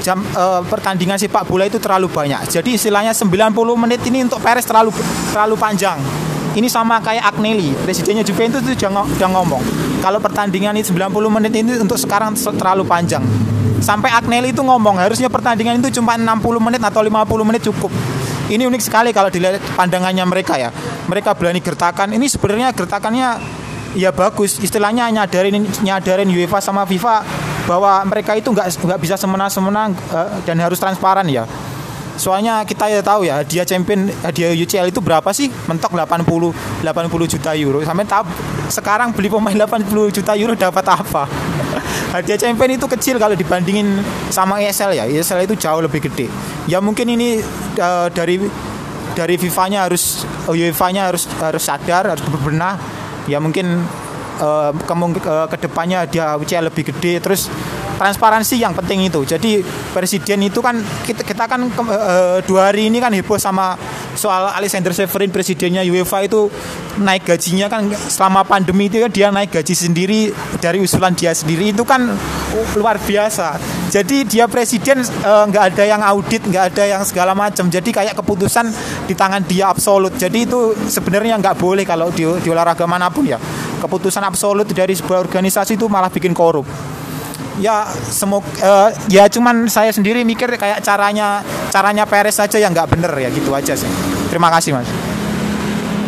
jam 0.06 0.22
eh, 0.22 0.62
pertandingan 0.70 1.18
sepak 1.18 1.50
bola 1.50 1.66
itu 1.66 1.82
terlalu 1.82 2.06
banyak. 2.06 2.54
Jadi 2.54 2.78
istilahnya 2.78 3.18
90 3.18 3.50
menit 3.74 4.06
ini 4.06 4.30
untuk 4.30 4.46
Perez 4.46 4.70
terlalu 4.70 4.94
terlalu 5.34 5.58
panjang. 5.58 5.98
Ini 6.54 6.70
sama 6.70 7.02
kayak 7.02 7.34
Agnelli, 7.34 7.74
presidennya 7.82 8.22
Juventus 8.22 8.62
itu 8.62 8.78
udah, 8.78 8.90
ngo- 8.94 9.10
udah 9.18 9.30
ngomong 9.34 9.64
kalau 10.06 10.22
pertandingan 10.22 10.78
ini 10.78 10.86
90 10.86 11.10
menit 11.34 11.50
ini 11.58 11.82
untuk 11.82 11.98
sekarang 11.98 12.38
se- 12.38 12.54
terlalu 12.54 12.86
panjang. 12.86 13.26
Sampai 13.84 14.16
Agnelli 14.16 14.56
itu 14.56 14.64
ngomong 14.64 14.96
harusnya 14.96 15.28
pertandingan 15.28 15.84
itu 15.84 16.00
cuma 16.00 16.16
60 16.16 16.40
menit 16.64 16.80
atau 16.80 17.04
50 17.04 17.28
menit 17.44 17.62
cukup. 17.68 17.92
Ini 18.48 18.64
unik 18.64 18.80
sekali 18.80 19.12
kalau 19.12 19.28
dilihat 19.28 19.60
pandangannya 19.76 20.24
mereka 20.24 20.56
ya. 20.56 20.72
Mereka 21.12 21.36
berani 21.36 21.60
gertakan. 21.60 22.16
Ini 22.16 22.32
sebenarnya 22.32 22.72
gertakannya 22.72 23.28
ya 24.00 24.16
bagus 24.16 24.58
istilahnya 24.64 25.12
nyadarin 25.12 25.68
nyadarin 25.84 26.32
UEFA 26.32 26.64
sama 26.64 26.88
FIFA 26.88 27.22
bahwa 27.68 28.02
mereka 28.08 28.34
itu 28.40 28.50
nggak 28.50 28.72
nggak 28.80 29.00
bisa 29.04 29.16
semena-semena 29.20 29.92
eh, 29.92 30.30
dan 30.48 30.58
harus 30.64 30.82
transparan 30.82 31.28
ya 31.30 31.46
Soalnya 32.14 32.62
kita 32.62 32.86
ya 32.94 33.02
tahu 33.02 33.26
ya 33.26 33.42
hadiah 33.42 33.66
champion 33.66 34.06
hadiah 34.22 34.54
UCL 34.54 34.94
itu 34.94 35.02
berapa 35.02 35.26
sih? 35.34 35.50
Mentok 35.66 35.98
80 35.98 36.86
80 36.86 37.34
juta 37.34 37.52
euro. 37.58 37.82
Sampai 37.82 38.06
tahu 38.06 38.30
sekarang 38.70 39.10
beli 39.18 39.34
pemain 39.34 39.58
80 39.58 39.90
juta 40.14 40.38
euro 40.38 40.54
dapat 40.54 40.86
apa? 40.94 41.26
Hadiah 42.14 42.38
champion 42.38 42.78
itu 42.78 42.86
kecil 42.86 43.18
kalau 43.18 43.34
dibandingin 43.34 43.98
sama 44.30 44.62
ESL 44.62 44.94
ya. 44.94 45.04
ESL 45.10 45.50
itu 45.50 45.58
jauh 45.58 45.82
lebih 45.82 46.06
gede. 46.06 46.30
Ya 46.70 46.78
mungkin 46.78 47.10
ini 47.10 47.42
uh, 47.82 48.08
dari 48.14 48.38
dari 49.18 49.36
FIFA-nya 49.38 49.90
harus 49.90 50.22
UEFA-nya 50.46 51.10
harus 51.10 51.26
harus 51.42 51.64
sadar, 51.66 52.14
harus 52.14 52.22
berbenah. 52.22 52.78
Ya 53.26 53.42
mungkin 53.42 53.82
uh, 54.38 54.72
kemung 54.86 55.18
uh, 55.18 55.50
ke 55.50 55.58
depannya 55.58 56.06
dia 56.06 56.38
UCL 56.38 56.70
lebih 56.70 56.94
gede 56.94 57.18
terus 57.18 57.50
transparansi 57.98 58.62
yang 58.62 58.78
penting 58.78 59.10
itu. 59.10 59.26
Jadi 59.26 59.66
presiden 59.94 60.46
itu 60.46 60.62
kan 60.62 60.78
kita, 61.06 61.26
kita 61.26 61.50
kan 61.50 61.66
uh, 61.66 62.38
dua 62.46 62.70
hari 62.70 62.94
ini 62.94 63.02
kan 63.02 63.14
heboh 63.14 63.42
sama 63.42 63.78
soal 64.24 64.56
Alexander 64.56 64.96
Severin 64.96 65.28
presidennya 65.28 65.84
UEFA 65.84 66.24
itu 66.24 66.48
naik 67.04 67.28
gajinya 67.28 67.68
kan 67.68 67.92
selama 68.08 68.48
pandemi 68.48 68.88
itu 68.88 69.04
kan 69.04 69.12
dia 69.12 69.28
naik 69.28 69.52
gaji 69.52 69.76
sendiri 69.76 70.32
dari 70.64 70.80
usulan 70.80 71.12
dia 71.12 71.36
sendiri 71.36 71.76
itu 71.76 71.84
kan 71.84 72.08
luar 72.80 72.96
biasa. 73.04 73.60
Jadi 73.92 74.24
dia 74.24 74.48
presiden 74.48 75.04
nggak 75.28 75.64
uh, 75.64 75.70
ada 75.76 75.84
yang 75.84 76.00
audit, 76.00 76.48
nggak 76.48 76.64
ada 76.72 76.84
yang 76.88 77.04
segala 77.04 77.36
macam. 77.36 77.68
Jadi 77.68 77.92
kayak 77.92 78.16
keputusan 78.16 78.72
di 79.06 79.14
tangan 79.14 79.44
dia 79.44 79.68
absolut. 79.68 80.16
Jadi 80.16 80.48
itu 80.48 80.72
sebenarnya 80.88 81.36
nggak 81.44 81.60
boleh 81.60 81.84
kalau 81.84 82.08
di, 82.16 82.24
di 82.24 82.48
olahraga 82.48 82.88
mana 82.88 83.12
pun 83.12 83.28
ya. 83.28 83.38
Keputusan 83.84 84.24
absolut 84.24 84.70
dari 84.72 84.96
sebuah 84.96 85.20
organisasi 85.20 85.76
itu 85.76 85.92
malah 85.92 86.08
bikin 86.08 86.32
korup 86.32 86.93
ya 87.62 87.86
semoga 88.10 88.48
uh, 88.62 88.90
ya 89.12 89.30
cuman 89.30 89.70
saya 89.70 89.94
sendiri 89.94 90.26
mikir 90.26 90.50
kayak 90.58 90.82
caranya 90.82 91.46
caranya 91.70 92.06
Peres 92.10 92.38
saja 92.38 92.58
yang 92.58 92.74
nggak 92.74 92.90
bener 92.90 93.14
ya 93.14 93.30
gitu 93.30 93.54
aja 93.54 93.74
sih. 93.78 93.90
Terima 94.30 94.50
kasih 94.50 94.74
mas. 94.74 94.90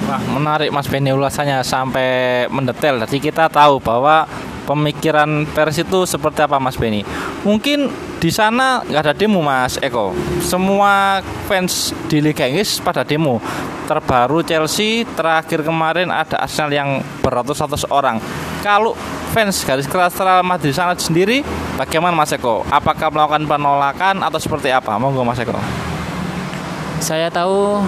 Wah 0.05 0.21
menarik 0.21 0.69
mas 0.73 0.89
Benny 0.89 1.13
ulasannya 1.13 1.61
sampai 1.61 2.45
mendetail. 2.49 3.01
Jadi 3.05 3.17
kita 3.21 3.49
tahu 3.49 3.77
bahwa 3.81 4.25
pemikiran 4.65 5.45
Peres 5.53 5.77
itu 5.77 6.09
seperti 6.09 6.41
apa 6.41 6.57
mas 6.57 6.77
Benny. 6.77 7.05
Mungkin 7.45 7.93
di 8.17 8.33
sana 8.33 8.81
nggak 8.81 9.01
ada 9.05 9.13
demo 9.13 9.45
mas 9.45 9.77
Eko. 9.77 10.17
Semua 10.41 11.21
fans 11.45 11.93
di 12.09 12.21
Liga 12.21 12.49
Inggris 12.49 12.81
pada 12.81 13.05
demo. 13.05 13.37
Terbaru 13.85 14.41
Chelsea 14.41 15.05
terakhir 15.13 15.61
kemarin 15.61 16.09
ada 16.09 16.41
Arsenal 16.41 16.73
yang 16.73 16.89
beratus-ratus 17.21 17.85
orang 17.93 18.17
kalau 18.65 18.97
fans 19.29 19.61
garis 19.61 19.85
keras 19.85 20.17
Real 20.17 20.41
Madrid 20.41 20.73
sana 20.73 20.97
sendiri 20.97 21.45
bagaimana 21.77 22.17
Mas 22.17 22.33
Eko? 22.33 22.65
Apakah 22.73 23.13
melakukan 23.13 23.45
penolakan 23.45 24.25
atau 24.25 24.41
seperti 24.41 24.73
apa? 24.73 24.97
Monggo 24.97 25.21
Mas 25.21 25.37
Eko. 25.37 25.53
Saya 26.97 27.29
tahu 27.29 27.85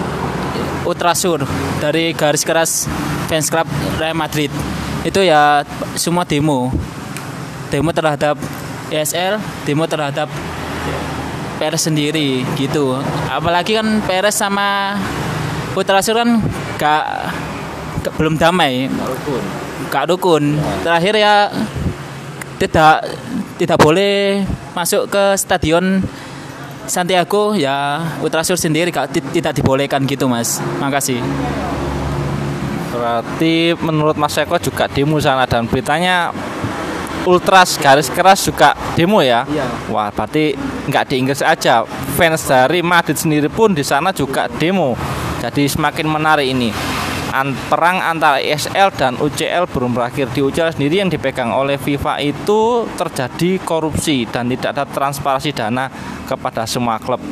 Ultrasur 0.86 1.42
dari 1.82 2.14
garis 2.14 2.46
keras 2.46 2.86
fans 3.26 3.50
club 3.50 3.66
Real 3.98 4.14
Madrid. 4.14 4.54
Itu 5.02 5.18
ya 5.18 5.66
semua 5.98 6.22
demo. 6.22 6.70
Demo 7.74 7.90
terhadap 7.90 8.38
ESL 8.88 9.42
demo 9.66 9.84
terhadap 9.90 10.30
Peres 11.58 11.90
sendiri 11.90 12.46
gitu. 12.54 12.94
Apalagi 13.26 13.74
kan 13.74 13.98
Peres 14.06 14.38
sama 14.38 14.94
Ultrasur 15.74 16.22
kan 16.22 16.38
gak, 16.78 17.34
gak 18.06 18.14
belum 18.14 18.38
damai 18.38 18.86
gak 19.86 20.10
dukun 20.10 20.58
terakhir 20.82 21.14
ya 21.14 21.34
tidak 22.58 23.06
tidak 23.54 23.78
boleh 23.78 24.42
masuk 24.74 25.06
ke 25.06 25.24
stadion 25.38 26.02
Santiago 26.88 27.54
ya 27.54 28.00
Ultrasur 28.18 28.58
sendiri 28.58 28.90
gak, 28.90 29.14
tidak 29.14 29.54
dibolehkan 29.54 30.02
gitu 30.10 30.26
mas 30.26 30.58
makasih 30.82 31.22
berarti 32.98 33.78
menurut 33.78 34.18
Mas 34.18 34.34
Eko 34.34 34.58
juga 34.58 34.90
demo 34.90 35.22
sana 35.22 35.46
dan 35.46 35.70
beritanya 35.70 36.34
ultras 37.28 37.76
garis 37.76 38.08
keras 38.08 38.40
juga 38.40 38.72
demo 38.96 39.20
ya. 39.20 39.44
Iya. 39.44 39.68
Wah, 39.92 40.08
berarti 40.08 40.56
nggak 40.88 41.04
di 41.12 41.14
Inggris 41.20 41.44
aja. 41.44 41.84
Fans 42.16 42.48
dari 42.48 42.80
Madrid 42.80 43.20
sendiri 43.20 43.52
pun 43.52 43.76
di 43.76 43.84
sana 43.84 44.10
juga 44.10 44.48
demo. 44.48 44.96
Jadi 45.38 45.68
semakin 45.68 46.06
menarik 46.08 46.48
ini. 46.48 46.72
An 47.38 47.54
perang 47.70 48.02
antara 48.02 48.42
ESL 48.42 48.90
dan 48.98 49.14
UCL 49.14 49.70
belum 49.70 49.94
berakhir. 49.94 50.26
Di 50.34 50.42
UCL 50.42 50.74
sendiri 50.74 50.98
yang 50.98 51.06
dipegang 51.06 51.54
oleh 51.54 51.78
FIFA 51.78 52.18
itu 52.18 52.82
terjadi 52.98 53.62
korupsi 53.62 54.26
dan 54.26 54.50
tidak 54.50 54.74
ada 54.74 54.84
transparansi 54.90 55.54
dana 55.54 55.86
kepada 56.26 56.66
semua 56.66 56.98
klub. 56.98 57.22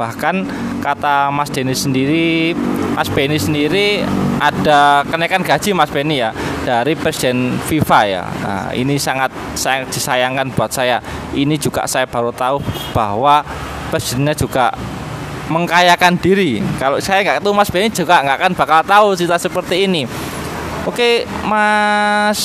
Bahkan 0.00 0.36
kata 0.80 1.28
Mas 1.28 1.52
Denny 1.52 1.76
sendiri 1.76 2.56
Mas 2.96 3.12
Benny 3.12 3.36
sendiri 3.36 4.00
ada 4.40 5.04
kenaikan 5.04 5.44
gaji 5.44 5.76
Mas 5.76 5.92
Benny 5.92 6.24
ya 6.24 6.32
dari 6.64 6.96
Presiden 6.96 7.60
FIFA 7.68 8.00
ya. 8.08 8.24
Nah, 8.24 8.66
ini 8.72 8.96
sangat 8.96 9.28
sangat 9.52 9.92
disayangkan 9.92 10.56
buat 10.56 10.72
saya. 10.72 11.04
Ini 11.36 11.60
juga 11.60 11.84
saya 11.84 12.08
baru 12.08 12.32
tahu 12.32 12.64
bahwa 12.96 13.44
presidennya 13.92 14.32
juga 14.32 14.72
mengkayakan 15.48 16.20
diri. 16.20 16.60
Kalau 16.76 17.00
saya 17.00 17.24
nggak 17.24 17.40
tahu 17.40 17.52
Mas 17.56 17.72
Benny 17.72 17.88
juga 17.92 18.20
nggak 18.20 18.36
akan 18.38 18.52
bakal 18.54 18.80
tahu 18.84 19.06
cerita 19.16 19.40
seperti 19.40 19.88
ini. 19.88 20.04
Oke 20.84 21.28
Mas 21.44 22.40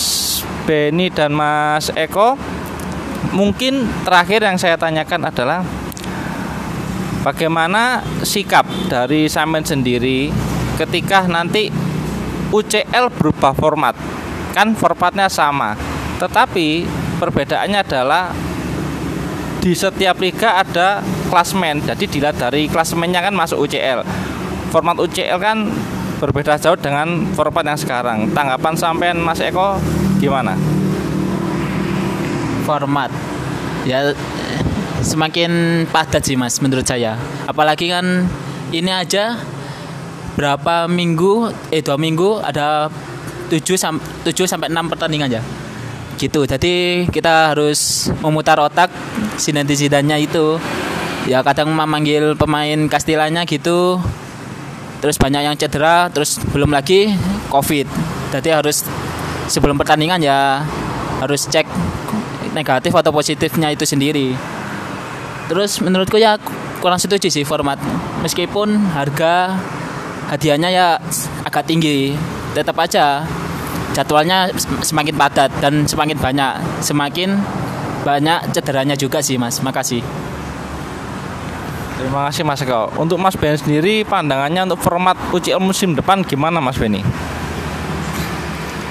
Benny 0.64 1.12
dan 1.12 1.36
Mas 1.36 1.92
Eko 1.94 2.40
mungkin 3.36 3.88
terakhir 4.04 4.44
yang 4.44 4.58
saya 4.60 4.76
tanyakan 4.80 5.28
adalah 5.28 5.62
bagaimana 7.24 8.04
sikap 8.24 8.68
dari 8.88 9.28
Samen 9.28 9.64
sendiri 9.64 10.32
ketika 10.80 11.28
nanti 11.28 11.72
UCL 12.52 13.12
berubah 13.16 13.56
format? 13.56 13.96
Kan 14.54 14.78
formatnya 14.78 15.28
sama 15.28 15.76
tetapi 16.24 16.88
perbedaannya 17.20 17.80
adalah 17.84 18.32
di 19.64 19.72
setiap 19.72 20.20
liga 20.20 20.60
ada 20.60 21.00
klasmen 21.32 21.80
jadi 21.80 22.04
dilihat 22.04 22.36
dari 22.36 22.68
klasmennya 22.68 23.24
kan 23.24 23.32
masuk 23.32 23.64
UCL 23.64 24.04
format 24.76 25.00
UCL 25.00 25.40
kan 25.40 25.72
berbeda 26.24 26.56
jauh 26.56 26.80
dengan 26.80 27.28
format 27.36 27.68
yang 27.68 27.76
sekarang. 27.76 28.32
Tanggapan 28.32 28.80
sampean 28.80 29.20
Mas 29.20 29.44
Eko 29.44 29.76
gimana? 30.24 30.56
Format. 32.64 33.12
Ya 33.84 34.16
semakin 35.04 35.84
padat 35.92 36.24
sih 36.24 36.40
mas 36.40 36.64
menurut 36.64 36.88
saya. 36.88 37.20
Apalagi 37.44 37.92
kan 37.92 38.24
ini 38.72 38.88
aja 38.88 39.36
berapa 40.40 40.88
minggu 40.88 41.52
eh 41.76 41.84
dua 41.84 42.00
minggu 42.00 42.42
ada 42.42 42.88
7 43.52 43.62
sam 43.78 44.02
7 44.26 44.34
sampai 44.50 44.66
6 44.72 44.90
pertandingan 44.90 45.30
ya 45.30 45.44
gitu. 46.18 46.46
Jadi 46.46 47.08
kita 47.10 47.54
harus 47.54 48.10
memutar 48.22 48.60
otak 48.60 48.90
sineti 49.38 49.76
sidannya 49.78 50.24
itu. 50.24 50.58
Ya 51.24 51.40
kadang 51.40 51.72
memanggil 51.72 52.36
pemain 52.36 52.80
Kastilanya 52.92 53.48
gitu. 53.48 54.02
Terus 55.00 55.20
banyak 55.20 55.42
yang 55.44 55.56
cedera 55.60 56.08
terus 56.12 56.40
belum 56.52 56.72
lagi 56.72 57.12
covid. 57.52 57.88
Jadi 58.32 58.50
harus 58.52 58.88
sebelum 59.52 59.76
pertandingan 59.76 60.24
ya 60.24 60.64
harus 61.20 61.48
cek 61.48 61.68
negatif 62.56 62.94
atau 62.96 63.12
positifnya 63.12 63.72
itu 63.74 63.84
sendiri. 63.84 64.36
Terus 65.52 65.84
menurutku 65.84 66.16
ya 66.16 66.40
kurang 66.80 67.00
setuju 67.00 67.28
sih 67.28 67.44
format. 67.44 67.80
Meskipun 68.24 68.96
harga 68.96 69.60
hadiahnya 70.32 70.70
ya 70.72 70.88
agak 71.44 71.68
tinggi 71.68 72.16
tetap 72.56 72.80
aja 72.80 73.28
jadwalnya 73.94 74.50
semakin 74.82 75.16
padat 75.16 75.50
dan 75.62 75.86
semakin 75.86 76.18
banyak. 76.18 76.52
Semakin 76.82 77.38
banyak 78.04 78.52
cederanya 78.52 79.00
juga 79.00 79.24
sih 79.24 79.40
mas. 79.40 79.62
Makasih. 79.64 80.04
Terima 81.94 82.28
kasih 82.28 82.44
Mas 82.44 82.60
Eko. 82.60 82.92
Untuk 83.00 83.16
Mas 83.16 83.38
Ben 83.40 83.56
sendiri 83.56 84.04
pandangannya 84.04 84.68
untuk 84.68 84.84
format 84.84 85.16
UCL 85.32 85.62
musim 85.64 85.96
depan 85.96 86.20
gimana 86.26 86.60
Mas 86.60 86.76
Beni? 86.76 87.00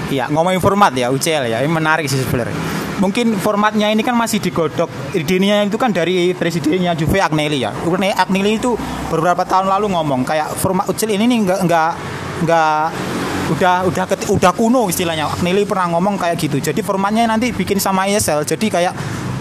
Ya 0.08 0.32
ngomongin 0.32 0.64
format 0.64 0.96
ya 0.96 1.12
UCL 1.12 1.44
ya. 1.44 1.60
Ini 1.60 1.68
menarik 1.68 2.08
sih 2.08 2.16
sebenarnya. 2.16 2.56
Mungkin 3.04 3.36
formatnya 3.36 3.92
ini 3.92 4.00
kan 4.00 4.16
masih 4.16 4.40
digodok. 4.40 4.88
Idenya 5.12 5.60
itu 5.60 5.76
kan 5.76 5.92
dari 5.92 6.32
presidennya 6.32 6.96
Juve 6.96 7.20
Agnelli 7.20 7.66
ya. 7.66 7.74
Agnelli 8.16 8.56
itu 8.56 8.78
beberapa 9.12 9.44
tahun 9.44 9.68
lalu 9.68 9.92
ngomong 9.92 10.24
kayak 10.24 10.54
format 10.56 10.88
ucil 10.88 11.12
ini 11.12 11.28
nih 11.28 11.38
nggak 11.44 11.58
nggak 11.68 11.90
nggak 12.48 12.84
udah 13.52 13.74
udah 13.88 14.04
udah 14.32 14.52
kuno 14.56 14.88
istilahnya 14.88 15.28
Agnelli 15.28 15.68
pernah 15.68 15.92
ngomong 15.92 16.16
kayak 16.16 16.36
gitu 16.40 16.56
jadi 16.58 16.80
formatnya 16.80 17.28
nanti 17.28 17.52
bikin 17.52 17.76
sama 17.76 18.08
ESL 18.08 18.48
jadi 18.48 18.66
kayak 18.68 18.94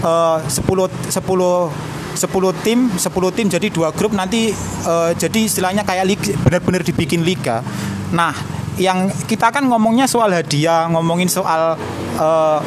uh, 0.04 0.44
10 0.44 0.68
10 1.08 1.12
10 1.12 2.66
tim 2.66 2.80
10 2.92 3.36
tim 3.38 3.48
jadi 3.48 3.68
dua 3.72 3.96
grup 3.96 4.12
nanti 4.12 4.52
uh, 4.84 5.16
jadi 5.16 5.48
istilahnya 5.48 5.88
kayak 5.88 6.06
benar-benar 6.44 6.84
dibikin 6.84 7.24
liga 7.24 7.64
nah 8.12 8.36
yang 8.76 9.08
kita 9.28 9.52
kan 9.52 9.64
ngomongnya 9.68 10.08
soal 10.08 10.32
hadiah 10.32 10.92
ngomongin 10.92 11.28
soal 11.28 11.76
uh, 12.20 12.60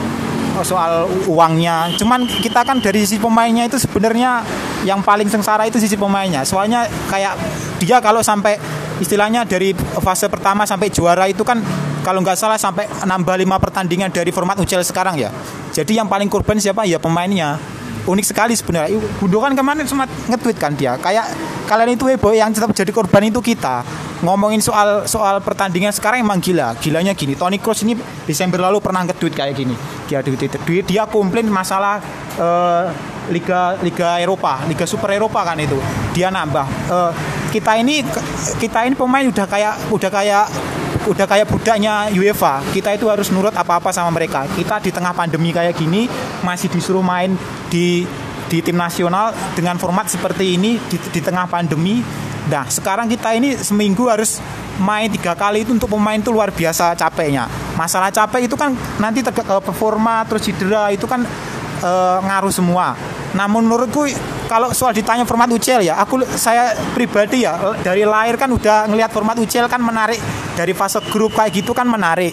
soal 0.63 1.11
uangnya. 1.27 1.91
Cuman 1.99 2.29
kita 2.29 2.63
kan 2.63 2.79
dari 2.79 3.03
sisi 3.03 3.19
pemainnya 3.19 3.67
itu 3.67 3.81
sebenarnya 3.81 4.47
yang 4.87 5.03
paling 5.03 5.27
sengsara 5.27 5.67
itu 5.67 5.83
sisi 5.83 5.99
pemainnya. 5.99 6.47
Soalnya 6.47 6.87
kayak 7.11 7.35
dia 7.83 7.99
kalau 7.99 8.23
sampai 8.23 8.61
istilahnya 9.05 9.45
dari 9.45 9.77
fase 9.77 10.27
pertama 10.33 10.65
sampai 10.65 10.89
juara 10.89 11.29
itu 11.29 11.45
kan 11.45 11.61
kalau 12.05 12.21
nggak 12.21 12.37
salah 12.37 12.57
sampai 12.57 12.89
nambah 13.05 13.37
lima 13.37 13.57
pertandingan 13.57 14.13
dari 14.13 14.33
format 14.33 14.57
UCL 14.61 14.85
sekarang 14.85 15.21
ya. 15.21 15.33
Jadi 15.73 15.97
yang 15.97 16.09
paling 16.09 16.29
korban 16.29 16.57
siapa? 16.61 16.85
Ya 16.89 16.97
pemainnya. 17.01 17.57
Unik 18.05 18.27
sekali 18.29 18.53
sebenarnya. 18.53 19.01
Budo 19.17 19.41
kan 19.41 19.57
kemarin 19.57 19.89
sempat 19.89 20.13
nge-tweet 20.29 20.57
kan 20.61 20.77
dia. 20.77 21.01
Kayak 21.01 21.33
kalian 21.65 21.97
itu 21.97 22.05
heboh 22.05 22.37
yang 22.37 22.53
tetap 22.53 22.73
jadi 22.77 22.93
korban 22.93 23.33
itu 23.33 23.41
kita. 23.41 23.81
Ngomongin 24.21 24.61
soal 24.61 25.09
soal 25.09 25.41
pertandingan 25.41 25.93
sekarang 25.97 26.21
emang 26.21 26.45
gila. 26.45 26.77
Gilanya 26.77 27.17
gini. 27.17 27.33
Toni 27.33 27.57
Kroos 27.57 27.81
ini 27.85 27.97
Desember 28.29 28.61
lalu 28.61 28.85
pernah 28.85 29.09
nge-tweet 29.09 29.33
kayak 29.33 29.57
gini. 29.57 29.73
Dia 30.05 30.21
di 30.21 30.37
Twitter. 30.37 30.61
Dia, 30.85 31.09
komplain 31.09 31.49
masalah 31.49 32.05
eh, 32.37 32.87
Liga 33.31 33.79
Liga 33.81 34.21
Eropa, 34.21 34.65
Liga 34.69 34.85
Super 34.85 35.17
Eropa 35.17 35.45
kan 35.45 35.57
itu. 35.61 35.77
Dia 36.13 36.29
nambah. 36.29 36.67
Eh, 36.91 37.13
kita 37.55 37.79
ini 37.79 38.03
kita 38.59 38.85
ini 38.85 38.99
pemain 38.99 39.25
udah 39.25 39.47
kayak 39.47 39.75
udah 39.95 40.11
kayak 40.11 40.45
udah 41.05 41.27
kayak 41.29 41.47
budaknya 41.49 42.09
UEFA. 42.13 42.65
Kita 42.73 42.97
itu 42.97 43.07
harus 43.09 43.29
nurut 43.29 43.53
apa-apa 43.53 43.93
sama 43.93 44.11
mereka. 44.11 44.49
Kita 44.49 44.81
di 44.81 44.91
tengah 44.91 45.13
pandemi 45.13 45.53
kayak 45.53 45.77
gini 45.77 46.09
masih 46.43 46.73
disuruh 46.73 47.05
main 47.05 47.37
di 47.69 48.05
di 48.49 48.61
tim 48.61 48.77
nasional 48.77 49.33
dengan 49.57 49.81
format 49.81 50.07
seperti 50.09 50.57
ini 50.57 50.77
di, 50.89 50.97
di 50.99 51.21
tengah 51.21 51.49
pandemi. 51.49 52.05
Nah 52.49 52.69
sekarang 52.69 53.09
kita 53.09 53.33
ini 53.33 53.57
seminggu 53.57 54.05
harus 54.09 54.41
main 54.77 55.09
tiga 55.09 55.33
kali 55.39 55.63
itu 55.63 55.71
untuk 55.73 55.89
pemain 55.93 56.19
itu 56.19 56.29
luar 56.35 56.51
biasa 56.53 56.93
capeknya. 56.99 57.49
Masalah 57.79 58.11
capek 58.11 58.51
itu 58.51 58.57
kan 58.59 58.75
nanti 59.01 59.23
terga, 59.23 59.63
performa 59.63 60.27
terus 60.29 60.45
cedera 60.45 60.91
itu 60.91 61.07
kan 61.07 61.25
e, 61.81 61.93
ngaruh 62.21 62.53
semua 62.53 62.99
namun 63.35 63.67
menurutku 63.67 64.07
kalau 64.47 64.71
soal 64.71 64.95
ditanya 64.95 65.27
format 65.27 65.51
UCL 65.51 65.83
ya, 65.83 65.99
aku 65.99 66.23
saya 66.39 66.71
pribadi 66.95 67.43
ya 67.43 67.75
dari 67.83 68.07
lahir 68.07 68.39
kan 68.39 68.47
udah 68.47 68.87
ngelihat 68.87 69.11
format 69.11 69.35
UCL 69.35 69.67
kan 69.67 69.83
menarik 69.83 70.23
dari 70.55 70.71
fase 70.71 71.03
grup 71.11 71.35
kayak 71.35 71.51
gitu 71.51 71.75
kan 71.75 71.85
menarik. 71.91 72.31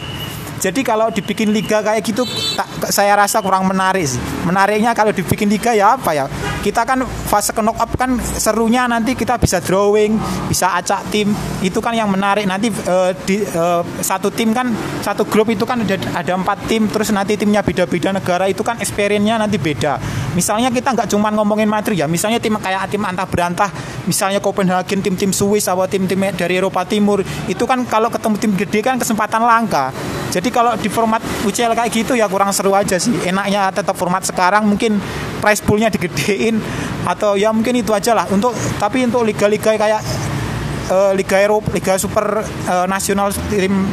Jadi 0.61 0.85
kalau 0.85 1.09
dibikin 1.09 1.49
liga 1.49 1.81
kayak 1.81 2.05
gitu 2.05 2.21
tak, 2.53 2.93
saya 2.93 3.17
rasa 3.17 3.41
kurang 3.41 3.65
menarik 3.65 4.05
sih. 4.05 4.21
Menariknya 4.45 4.93
kalau 4.93 5.09
dibikin 5.09 5.49
liga 5.49 5.73
ya 5.73 5.97
apa 5.97 6.13
ya? 6.13 6.29
Kita 6.61 6.85
kan 6.85 7.01
fase 7.05 7.51
knock 7.57 7.77
up 7.81 7.91
kan 7.97 8.21
serunya 8.21 8.85
nanti 8.85 9.17
kita 9.17 9.41
bisa 9.41 9.57
drawing, 9.57 10.15
bisa 10.45 10.77
acak 10.77 11.09
tim. 11.09 11.33
Itu 11.65 11.81
kan 11.81 11.97
yang 11.97 12.07
menarik. 12.13 12.45
Nanti 12.45 12.69
uh, 12.69 13.11
di 13.25 13.41
uh, 13.41 13.81
satu 13.99 14.29
tim 14.29 14.53
kan 14.53 14.69
satu 15.01 15.25
grup 15.25 15.49
itu 15.49 15.65
kan 15.65 15.81
ada 15.81 15.97
ada 16.13 16.33
empat 16.37 16.69
tim 16.69 16.85
terus 16.85 17.09
nanti 17.09 17.33
timnya 17.35 17.65
beda-beda 17.65 18.13
negara 18.13 18.45
itu 18.45 18.61
kan 18.61 18.77
experience-nya 18.77 19.41
nanti 19.41 19.57
beda. 19.57 19.97
Misalnya 20.37 20.71
kita 20.71 20.95
nggak 20.95 21.09
cuma 21.11 21.27
ngomongin 21.33 21.67
materi 21.67 21.99
ya, 21.99 22.07
misalnya 22.07 22.39
tim 22.39 22.55
kayak 22.55 22.87
tim 22.87 23.03
antah 23.03 23.27
berantah, 23.27 23.67
misalnya 24.07 24.39
Copenhagen, 24.39 25.03
tim-tim 25.03 25.35
Swiss 25.35 25.67
atau 25.67 25.83
tim-tim 25.89 26.31
dari 26.31 26.55
Eropa 26.55 26.87
Timur, 26.87 27.19
itu 27.51 27.63
kan 27.67 27.83
kalau 27.83 28.07
ketemu 28.07 28.35
tim 28.39 28.51
gede 28.55 28.79
kan 28.79 28.95
kesempatan 28.95 29.43
langka. 29.43 29.91
Jadi 30.31 30.47
kalau 30.47 30.79
di 30.79 30.87
format 30.87 31.19
UCL 31.43 31.75
kayak 31.75 31.91
gitu 31.91 32.15
ya 32.15 32.31
kurang 32.31 32.55
seru 32.55 32.71
aja 32.71 32.95
sih. 32.95 33.11
Enaknya 33.27 33.67
tetap 33.75 33.99
format 33.99 34.23
sekarang 34.23 34.63
mungkin 34.63 34.95
price 35.41 35.65
poolnya 35.65 35.89
digedein 35.89 36.61
atau 37.03 37.33
ya 37.33 37.49
mungkin 37.49 37.73
itu 37.81 37.91
aja 37.91 38.13
lah. 38.13 38.29
Untuk 38.29 38.53
tapi 38.77 39.01
untuk 39.03 39.25
liga-liga 39.25 39.73
kayak 39.73 40.01
uh, 40.93 41.11
Liga 41.17 41.41
Eropa, 41.41 41.73
Liga 41.73 41.97
Super 41.97 42.45
uh, 42.45 42.85
Nasional 42.85 43.33
tim 43.49 43.89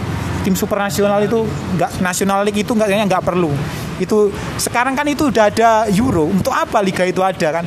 tim 0.46 0.54
super 0.54 0.78
nasional 0.78 1.18
itu 1.20 1.44
nggak 1.76 1.98
nasional 2.00 2.46
league 2.46 2.62
itu 2.62 2.72
nggak 2.72 2.88
nggak 3.10 3.24
perlu. 3.24 3.50
Itu 3.98 4.30
sekarang 4.56 4.94
kan 4.94 5.04
itu 5.10 5.28
udah 5.28 5.50
ada 5.50 5.70
Euro. 5.90 6.30
Untuk 6.30 6.54
apa 6.54 6.78
liga 6.78 7.02
itu 7.02 7.18
ada 7.20 7.60
kan? 7.60 7.66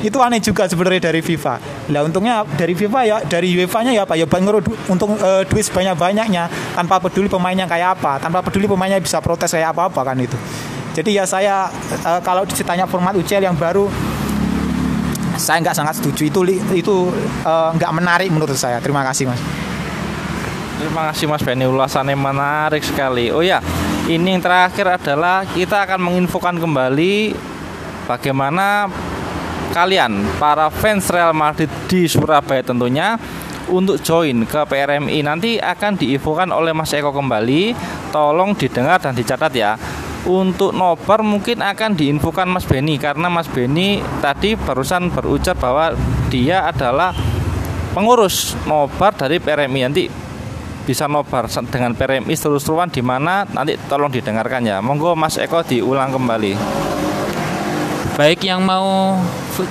Itu 0.00 0.22
aneh 0.22 0.38
juga 0.38 0.70
sebenarnya 0.70 1.10
dari 1.10 1.20
FIFA. 1.20 1.54
Lah 1.90 2.06
untungnya 2.06 2.46
dari 2.54 2.78
FIFA 2.78 3.00
ya 3.02 3.16
dari 3.26 3.50
UEFA 3.52 3.82
nya 3.82 3.92
ya 3.92 4.02
apa? 4.06 4.14
Ya 4.14 4.30
bangero 4.30 4.62
untuk 4.86 5.18
uh, 5.18 5.42
duit 5.50 5.66
sebanyak 5.66 5.98
banyaknya 5.98 6.46
tanpa 6.78 7.02
peduli 7.02 7.26
pemainnya 7.26 7.66
kayak 7.66 7.98
apa 7.98 8.22
tanpa 8.22 8.38
peduli 8.38 8.70
pemainnya 8.70 9.02
bisa 9.02 9.18
protes 9.18 9.50
kayak 9.50 9.74
apa 9.74 9.90
apa 9.90 10.00
kan 10.06 10.16
itu 10.22 10.38
jadi 10.96 11.22
ya 11.22 11.24
saya 11.28 11.72
uh, 12.06 12.20
kalau 12.24 12.44
ditanya 12.48 12.84
format 12.88 13.16
UCL 13.16 13.44
yang 13.44 13.56
baru 13.56 13.88
saya 15.38 15.62
nggak 15.62 15.76
sangat 15.76 15.94
setuju 16.02 16.28
itu 16.28 16.40
itu 16.74 16.96
uh, 17.46 17.70
nggak 17.74 17.92
menarik 17.94 18.28
menurut 18.28 18.58
saya 18.58 18.82
terima 18.82 19.06
kasih 19.06 19.30
mas 19.30 19.38
Terima 20.78 21.10
kasih 21.10 21.26
Mas 21.26 21.42
Benny 21.42 21.66
ulasannya 21.66 22.14
menarik 22.14 22.86
sekali. 22.86 23.34
Oh 23.34 23.42
ya, 23.42 23.58
ini 24.06 24.30
yang 24.30 24.38
terakhir 24.38 24.86
adalah 24.86 25.42
kita 25.42 25.82
akan 25.82 25.98
menginfokan 26.06 26.54
kembali 26.54 27.34
bagaimana 28.06 28.86
kalian 29.74 30.22
para 30.38 30.70
fans 30.70 31.10
Real 31.10 31.34
Madrid 31.34 31.66
di 31.90 32.06
Surabaya 32.06 32.62
tentunya 32.62 33.18
untuk 33.66 33.98
join 33.98 34.46
ke 34.46 34.62
PRMI 34.70 35.18
nanti 35.26 35.58
akan 35.58 35.98
diinfokan 35.98 36.54
oleh 36.54 36.70
Mas 36.70 36.94
Eko 36.94 37.10
kembali. 37.10 37.74
Tolong 38.14 38.54
didengar 38.54 39.02
dan 39.02 39.18
dicatat 39.18 39.50
ya. 39.58 39.74
Untuk 40.28 40.76
nobar 40.76 41.24
mungkin 41.24 41.64
akan 41.64 41.96
diinfokan 41.96 42.52
Mas 42.52 42.68
Benny 42.68 43.00
karena 43.00 43.32
Mas 43.32 43.48
Benny 43.48 44.04
tadi 44.20 44.60
barusan 44.60 45.08
berucap 45.08 45.56
bahwa 45.56 45.96
dia 46.28 46.68
adalah 46.68 47.16
pengurus 47.96 48.52
nobar 48.68 49.16
dari 49.16 49.40
PRMI 49.40 49.80
nanti 49.88 50.04
bisa 50.84 51.08
nobar 51.08 51.48
dengan 51.72 51.96
PRMI 51.96 52.32
seru-seruan 52.36 52.92
di 52.92 53.00
mana 53.00 53.48
nanti 53.48 53.80
tolong 53.88 54.12
didengarkan 54.12 54.68
ya. 54.68 54.84
Monggo 54.84 55.16
Mas 55.16 55.40
Eko 55.40 55.64
diulang 55.64 56.12
kembali. 56.12 56.52
Baik 58.20 58.44
yang 58.44 58.60
mau 58.64 59.16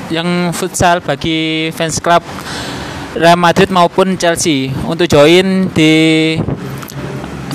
yang 0.09 0.49
futsal 0.57 1.05
bagi 1.05 1.69
fans 1.73 2.01
club 2.01 2.25
Real 3.17 3.37
Madrid 3.37 3.73
maupun 3.73 4.13
Chelsea 4.17 4.69
untuk 4.85 5.09
join 5.09 5.69
di 5.73 6.33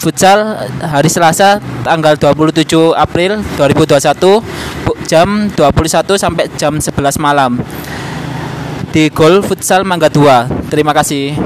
futsal 0.02 0.58
hari 0.82 1.06
Selasa 1.06 1.62
tanggal 1.86 2.18
27 2.18 2.90
April 2.98 3.38
2021 3.54 4.42
jam 5.06 5.46
21 5.54 6.18
sampai 6.18 6.50
jam 6.58 6.74
11 6.74 7.22
malam 7.22 7.62
di 8.90 9.06
Gol 9.14 9.46
Futsal 9.46 9.86
Mangga 9.86 10.10
2. 10.10 10.74
Terima 10.74 10.90
kasih. 10.90 11.38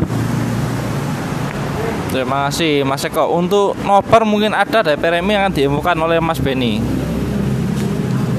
Terima 2.08 2.48
kasih 2.48 2.80
Mas 2.88 3.04
Eko. 3.04 3.36
Untuk 3.36 3.76
nobar 3.84 4.24
mungkin 4.24 4.56
ada 4.56 4.80
dari 4.80 4.96
PRMI 4.96 5.32
yang 5.36 5.42
akan 5.44 5.52
diinfokan 5.52 5.98
oleh 6.00 6.16
Mas 6.16 6.40
Beni. 6.40 6.80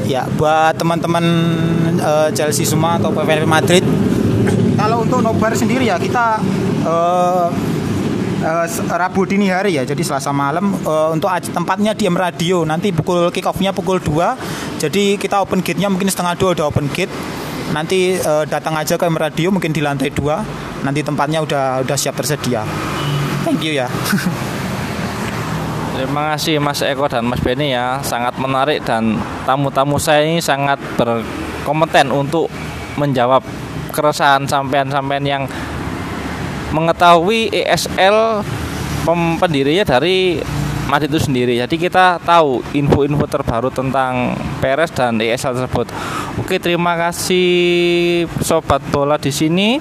Ya, 0.10 0.26
buat 0.34 0.74
teman-teman 0.82 1.24
uh, 2.02 2.34
Chelsea 2.34 2.66
semua 2.66 2.98
atau 2.98 3.12
PVRP 3.12 3.44
Madrid, 3.44 3.84
kalau 4.80 5.04
untuk 5.04 5.20
nobar 5.20 5.52
sendiri 5.52 5.84
ya 5.84 6.00
kita 6.00 6.40
uh, 6.88 7.52
uh, 8.44 8.66
Rabu 8.98 9.26
dini 9.26 9.48
hari 9.50 9.78
ya, 9.78 9.84
jadi 9.88 10.02
Selasa 10.04 10.34
malam 10.34 10.74
uh, 10.84 11.14
untuk 11.14 11.30
tempatnya 11.32 11.94
di 11.98 12.10
M 12.10 12.18
Radio. 12.18 12.66
Nanti 12.68 12.92
pukul 12.92 13.30
kick 13.30 13.46
off-nya 13.46 13.72
pukul 13.72 14.02
2. 14.02 14.82
Jadi 14.82 15.18
kita 15.18 15.42
open 15.42 15.66
gate-nya 15.66 15.90
mungkin 15.90 16.10
setengah 16.10 16.38
dua 16.38 16.54
udah 16.54 16.66
open 16.70 16.90
gate. 16.94 17.12
Nanti 17.74 18.16
uh, 18.18 18.46
datang 18.48 18.78
aja 18.78 18.96
ke 18.96 19.06
M 19.06 19.18
Radio 19.18 19.50
mungkin 19.50 19.74
di 19.74 19.82
lantai 19.82 20.14
2. 20.14 20.86
Nanti 20.86 21.02
tempatnya 21.02 21.42
udah 21.42 21.82
udah 21.82 21.98
siap 21.98 22.14
tersedia 22.14 22.62
thank 23.48 23.64
you 23.64 23.80
ya 23.80 23.88
Terima 25.98 26.36
kasih 26.36 26.62
Mas 26.62 26.84
Eko 26.86 27.10
dan 27.10 27.26
Mas 27.26 27.42
Beni 27.42 27.74
ya 27.74 27.98
Sangat 28.06 28.38
menarik 28.38 28.86
dan 28.86 29.18
tamu-tamu 29.50 29.98
saya 29.98 30.28
ini 30.28 30.38
sangat 30.38 30.78
berkompeten 31.00 32.14
untuk 32.14 32.52
menjawab 33.00 33.42
keresahan 33.96 34.46
sampean-sampean 34.46 35.26
yang 35.26 35.44
mengetahui 36.72 37.54
ESL 37.54 38.44
pendirinya 39.40 39.88
dari 39.88 40.42
Madrid 40.88 41.12
itu 41.12 41.20
sendiri. 41.28 41.60
Jadi 41.60 41.76
kita 41.76 42.20
tahu 42.24 42.64
info-info 42.72 43.28
terbaru 43.28 43.68
tentang 43.72 44.40
Peres 44.64 44.92
dan 44.96 45.20
ESL 45.20 45.64
tersebut. 45.64 45.88
Oke, 46.40 46.58
terima 46.64 46.96
kasih 46.96 48.26
sobat 48.40 48.80
bola 48.92 49.20
di 49.20 49.32
sini. 49.32 49.80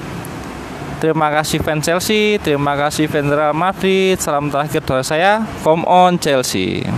Terima 0.96 1.28
kasih 1.28 1.60
fans 1.60 1.84
Chelsea, 1.84 2.40
terima 2.40 2.72
kasih 2.72 3.06
fans 3.06 3.28
Real 3.28 3.52
Madrid. 3.52 4.16
Salam 4.16 4.48
terakhir 4.48 4.80
dari 4.80 5.04
saya, 5.04 5.44
come 5.60 5.84
on 5.84 6.16
Chelsea. 6.16 6.88